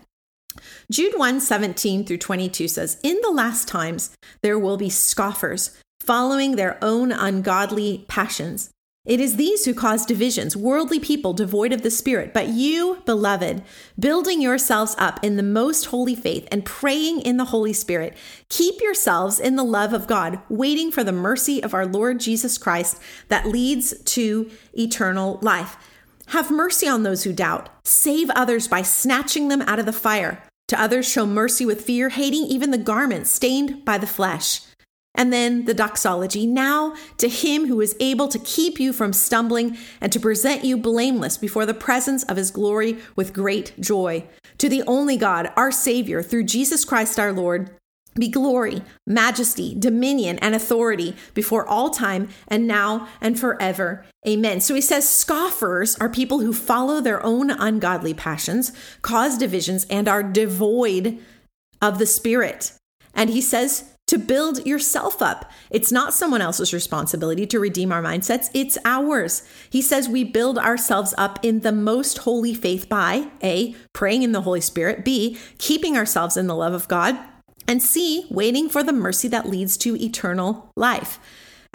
Jude 0.90 1.14
1 1.16 1.40
17 1.40 2.04
through 2.04 2.18
22 2.18 2.68
says, 2.68 2.98
In 3.02 3.18
the 3.22 3.30
last 3.30 3.68
times 3.68 4.16
there 4.42 4.58
will 4.58 4.76
be 4.76 4.90
scoffers, 4.90 5.76
following 6.00 6.56
their 6.56 6.82
own 6.82 7.12
ungodly 7.12 8.04
passions. 8.08 8.70
It 9.04 9.20
is 9.20 9.36
these 9.36 9.64
who 9.64 9.72
cause 9.72 10.04
divisions, 10.04 10.54
worldly 10.54 11.00
people 11.00 11.32
devoid 11.32 11.72
of 11.72 11.82
the 11.82 11.90
Spirit. 11.90 12.34
But 12.34 12.48
you, 12.48 13.02
beloved, 13.06 13.62
building 13.98 14.42
yourselves 14.42 14.94
up 14.98 15.24
in 15.24 15.36
the 15.36 15.42
most 15.42 15.86
holy 15.86 16.14
faith 16.14 16.46
and 16.52 16.64
praying 16.64 17.22
in 17.22 17.38
the 17.38 17.46
Holy 17.46 17.72
Spirit, 17.72 18.16
keep 18.50 18.82
yourselves 18.82 19.40
in 19.40 19.56
the 19.56 19.64
love 19.64 19.94
of 19.94 20.06
God, 20.06 20.40
waiting 20.50 20.90
for 20.90 21.02
the 21.02 21.12
mercy 21.12 21.62
of 21.62 21.72
our 21.72 21.86
Lord 21.86 22.20
Jesus 22.20 22.58
Christ 22.58 23.00
that 23.28 23.46
leads 23.46 23.98
to 24.02 24.50
eternal 24.74 25.38
life. 25.40 25.76
Have 26.26 26.50
mercy 26.50 26.86
on 26.86 27.02
those 27.02 27.24
who 27.24 27.32
doubt. 27.32 27.70
Save 27.84 28.28
others 28.30 28.68
by 28.68 28.82
snatching 28.82 29.48
them 29.48 29.62
out 29.62 29.78
of 29.78 29.86
the 29.86 29.92
fire. 29.94 30.42
To 30.68 30.78
others, 30.78 31.08
show 31.08 31.24
mercy 31.24 31.64
with 31.64 31.80
fear, 31.80 32.10
hating 32.10 32.44
even 32.44 32.72
the 32.72 32.76
garment 32.76 33.26
stained 33.26 33.86
by 33.86 33.96
the 33.96 34.06
flesh. 34.06 34.60
And 35.18 35.32
then 35.32 35.64
the 35.64 35.74
doxology. 35.74 36.46
Now 36.46 36.94
to 37.18 37.28
him 37.28 37.66
who 37.66 37.80
is 37.80 37.96
able 37.98 38.28
to 38.28 38.38
keep 38.38 38.78
you 38.78 38.92
from 38.92 39.12
stumbling 39.12 39.76
and 40.00 40.12
to 40.12 40.20
present 40.20 40.64
you 40.64 40.78
blameless 40.78 41.36
before 41.36 41.66
the 41.66 41.74
presence 41.74 42.22
of 42.22 42.36
his 42.36 42.52
glory 42.52 42.98
with 43.16 43.34
great 43.34 43.78
joy. 43.80 44.24
To 44.58 44.68
the 44.68 44.84
only 44.86 45.16
God, 45.16 45.52
our 45.56 45.72
Savior, 45.72 46.22
through 46.22 46.44
Jesus 46.44 46.84
Christ 46.84 47.18
our 47.18 47.32
Lord, 47.32 47.70
be 48.14 48.28
glory, 48.28 48.82
majesty, 49.06 49.74
dominion, 49.78 50.38
and 50.38 50.54
authority 50.54 51.16
before 51.34 51.66
all 51.66 51.90
time 51.90 52.28
and 52.48 52.66
now 52.66 53.08
and 53.20 53.38
forever. 53.38 54.04
Amen. 54.26 54.60
So 54.60 54.74
he 54.74 54.80
says 54.80 55.08
scoffers 55.08 55.96
are 55.96 56.08
people 56.08 56.40
who 56.40 56.52
follow 56.52 57.00
their 57.00 57.24
own 57.24 57.50
ungodly 57.50 58.14
passions, 58.14 58.72
cause 59.02 59.38
divisions, 59.38 59.84
and 59.90 60.08
are 60.08 60.22
devoid 60.22 61.18
of 61.80 61.98
the 61.98 62.06
Spirit. 62.06 62.72
And 63.14 63.30
he 63.30 63.40
says 63.40 63.94
to 64.08 64.18
build 64.18 64.66
yourself 64.66 65.22
up. 65.22 65.50
It's 65.70 65.92
not 65.92 66.14
someone 66.14 66.40
else's 66.40 66.74
responsibility 66.74 67.46
to 67.46 67.60
redeem 67.60 67.92
our 67.92 68.02
mindsets, 68.02 68.50
it's 68.52 68.76
ours. 68.84 69.42
He 69.70 69.80
says 69.80 70.08
we 70.08 70.24
build 70.24 70.58
ourselves 70.58 71.14
up 71.16 71.38
in 71.42 71.60
the 71.60 71.72
most 71.72 72.18
holy 72.18 72.54
faith 72.54 72.88
by 72.88 73.28
A, 73.42 73.76
praying 73.92 74.22
in 74.22 74.32
the 74.32 74.42
Holy 74.42 74.60
Spirit, 74.60 75.04
B, 75.04 75.38
keeping 75.58 75.96
ourselves 75.96 76.36
in 76.36 76.46
the 76.46 76.56
love 76.56 76.74
of 76.74 76.88
God, 76.88 77.16
and 77.66 77.82
C, 77.82 78.26
waiting 78.30 78.68
for 78.68 78.82
the 78.82 78.92
mercy 78.92 79.28
that 79.28 79.48
leads 79.48 79.76
to 79.78 79.96
eternal 79.96 80.72
life. 80.74 81.20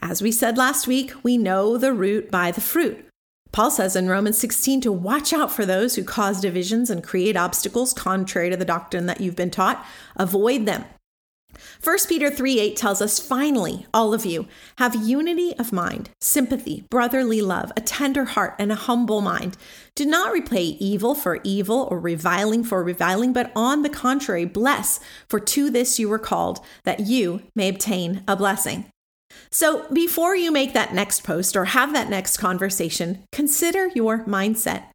As 0.02 0.22
we 0.22 0.32
said 0.32 0.58
last 0.58 0.88
week, 0.88 1.14
we 1.24 1.38
know 1.38 1.78
the 1.78 1.94
root 1.94 2.30
by 2.32 2.52
the 2.52 2.62
fruit. 2.62 3.06
Paul 3.52 3.70
says 3.70 3.96
in 3.96 4.10
Romans 4.10 4.40
16 4.40 4.82
to 4.82 4.92
watch 4.92 5.32
out 5.32 5.52
for 5.52 5.64
those 5.64 5.96
who 5.96 6.04
cause 6.04 6.42
divisions 6.42 6.90
and 6.90 7.04
create 7.04 7.38
obstacles 7.38 7.94
contrary 7.94 8.50
to 8.50 8.58
the 8.58 8.66
doctrine 8.66 9.06
that 9.06 9.22
you've 9.22 9.36
been 9.36 9.52
taught. 9.52 9.86
Avoid 10.16 10.66
them. 10.66 10.84
1 11.84 11.98
Peter 12.08 12.30
3 12.30 12.60
8 12.60 12.76
tells 12.76 13.02
us, 13.02 13.20
finally, 13.20 13.86
all 13.94 14.14
of 14.14 14.26
you, 14.26 14.48
have 14.78 14.96
unity 14.96 15.54
of 15.58 15.74
mind, 15.74 16.10
sympathy, 16.20 16.86
brotherly 16.90 17.42
love, 17.42 17.72
a 17.76 17.82
tender 17.82 18.26
heart, 18.26 18.56
and 18.58 18.72
a 18.72 18.76
humble 18.76 19.22
mind. 19.22 19.58
Do 19.96 20.06
not 20.06 20.32
repay 20.32 20.64
evil 20.64 21.16
for 21.16 21.40
evil 21.44 21.88
or 21.92 22.00
reviling 22.00 22.64
for 22.64 22.84
reviling, 22.84 23.34
but 23.34 23.52
on 23.56 23.82
the 23.82 23.90
contrary, 23.90 24.46
bless, 24.46 25.00
for 25.28 25.40
to 25.40 25.70
this 25.70 26.00
you 26.00 26.10
were 26.10 26.20
called, 26.20 26.60
that 26.84 27.02
you 27.02 27.44
may 27.56 27.70
obtain 27.70 28.24
a 28.28 28.36
blessing. 28.36 28.86
So 29.52 29.88
before 29.92 30.36
you 30.36 30.52
make 30.52 30.74
that 30.74 30.94
next 30.94 31.24
post 31.24 31.56
or 31.56 31.66
have 31.66 31.94
that 31.94 32.10
next 32.10 32.38
conversation, 32.38 33.24
consider 33.32 33.88
your 33.90 34.24
mindset. 34.26 34.86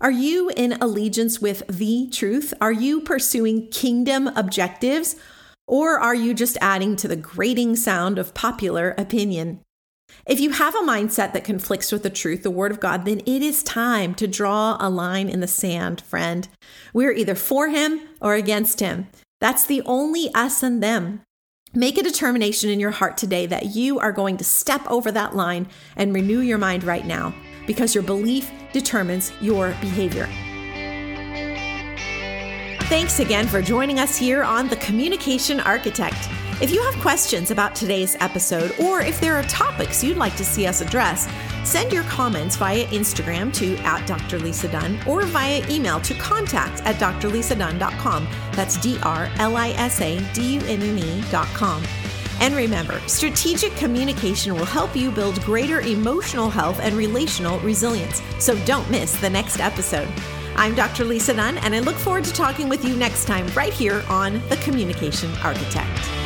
Are 0.00 0.10
you 0.10 0.50
in 0.56 0.74
allegiance 0.80 1.40
with 1.40 1.62
the 1.68 2.08
truth? 2.10 2.52
Are 2.60 2.72
you 2.72 3.00
pursuing 3.00 3.68
kingdom 3.68 4.28
objectives? 4.28 5.16
Or 5.66 5.98
are 5.98 6.14
you 6.14 6.34
just 6.34 6.58
adding 6.60 6.96
to 6.96 7.08
the 7.08 7.16
grating 7.16 7.76
sound 7.76 8.18
of 8.18 8.34
popular 8.34 8.94
opinion? 8.98 9.60
If 10.26 10.40
you 10.40 10.50
have 10.50 10.74
a 10.74 10.78
mindset 10.78 11.32
that 11.32 11.44
conflicts 11.44 11.90
with 11.90 12.02
the 12.02 12.10
truth, 12.10 12.42
the 12.42 12.50
Word 12.50 12.70
of 12.70 12.80
God, 12.80 13.04
then 13.04 13.20
it 13.20 13.42
is 13.42 13.62
time 13.62 14.14
to 14.16 14.26
draw 14.26 14.76
a 14.78 14.88
line 14.88 15.28
in 15.28 15.40
the 15.40 15.46
sand, 15.46 16.00
friend. 16.02 16.48
We're 16.92 17.12
either 17.12 17.34
for 17.34 17.68
Him 17.68 18.00
or 18.20 18.34
against 18.34 18.80
Him. 18.80 19.08
That's 19.40 19.66
the 19.66 19.82
only 19.84 20.30
us 20.34 20.62
and 20.62 20.82
them. 20.82 21.22
Make 21.74 21.98
a 21.98 22.02
determination 22.02 22.70
in 22.70 22.78
your 22.78 22.92
heart 22.92 23.16
today 23.16 23.46
that 23.46 23.74
you 23.74 23.98
are 23.98 24.12
going 24.12 24.36
to 24.36 24.44
step 24.44 24.88
over 24.88 25.10
that 25.10 25.34
line 25.34 25.66
and 25.96 26.14
renew 26.14 26.40
your 26.40 26.58
mind 26.58 26.84
right 26.84 27.04
now 27.04 27.34
because 27.66 27.94
your 27.94 28.04
belief 28.04 28.50
determines 28.72 29.32
your 29.40 29.70
behavior. 29.80 30.28
Thanks 32.88 33.18
again 33.18 33.46
for 33.48 33.62
joining 33.62 33.98
us 33.98 34.14
here 34.14 34.44
on 34.44 34.68
The 34.68 34.76
Communication 34.76 35.58
Architect. 35.58 36.28
If 36.60 36.70
you 36.70 36.82
have 36.82 36.94
questions 37.00 37.50
about 37.50 37.74
today's 37.74 38.14
episode, 38.20 38.78
or 38.78 39.00
if 39.00 39.18
there 39.20 39.36
are 39.36 39.42
topics 39.44 40.04
you'd 40.04 40.18
like 40.18 40.36
to 40.36 40.44
see 40.44 40.66
us 40.66 40.82
address, 40.82 41.26
send 41.64 41.94
your 41.94 42.02
comments 42.04 42.56
via 42.56 42.84
Instagram 42.88 43.54
to 43.54 43.76
at 43.78 44.06
Dr. 44.06 44.38
Lisa 44.38 44.68
Dunne 44.68 45.00
or 45.08 45.22
via 45.22 45.66
email 45.70 45.98
to 46.00 46.12
contact 46.14 46.82
at 46.82 46.96
drlisadunne.com. 46.96 48.28
That's 48.52 48.76
D 48.76 48.98
R 49.02 49.30
L 49.38 49.56
I 49.56 49.70
S 49.70 50.02
A 50.02 50.20
D 50.34 50.56
U 50.56 50.60
N 50.66 50.82
N 50.82 50.98
E.com. 50.98 51.82
And 52.40 52.54
remember, 52.54 53.00
strategic 53.06 53.74
communication 53.76 54.54
will 54.54 54.66
help 54.66 54.94
you 54.94 55.10
build 55.10 55.40
greater 55.40 55.80
emotional 55.80 56.50
health 56.50 56.80
and 56.82 56.94
relational 56.94 57.58
resilience. 57.60 58.20
So 58.38 58.62
don't 58.66 58.88
miss 58.90 59.18
the 59.20 59.30
next 59.30 59.58
episode. 59.58 60.12
I'm 60.56 60.74
Dr. 60.74 61.04
Lisa 61.04 61.34
Dunne, 61.34 61.58
and 61.58 61.74
I 61.74 61.80
look 61.80 61.96
forward 61.96 62.24
to 62.24 62.32
talking 62.32 62.68
with 62.68 62.84
you 62.84 62.94
next 62.96 63.24
time 63.24 63.46
right 63.48 63.72
here 63.72 64.04
on 64.08 64.40
The 64.48 64.56
Communication 64.58 65.30
Architect. 65.42 66.23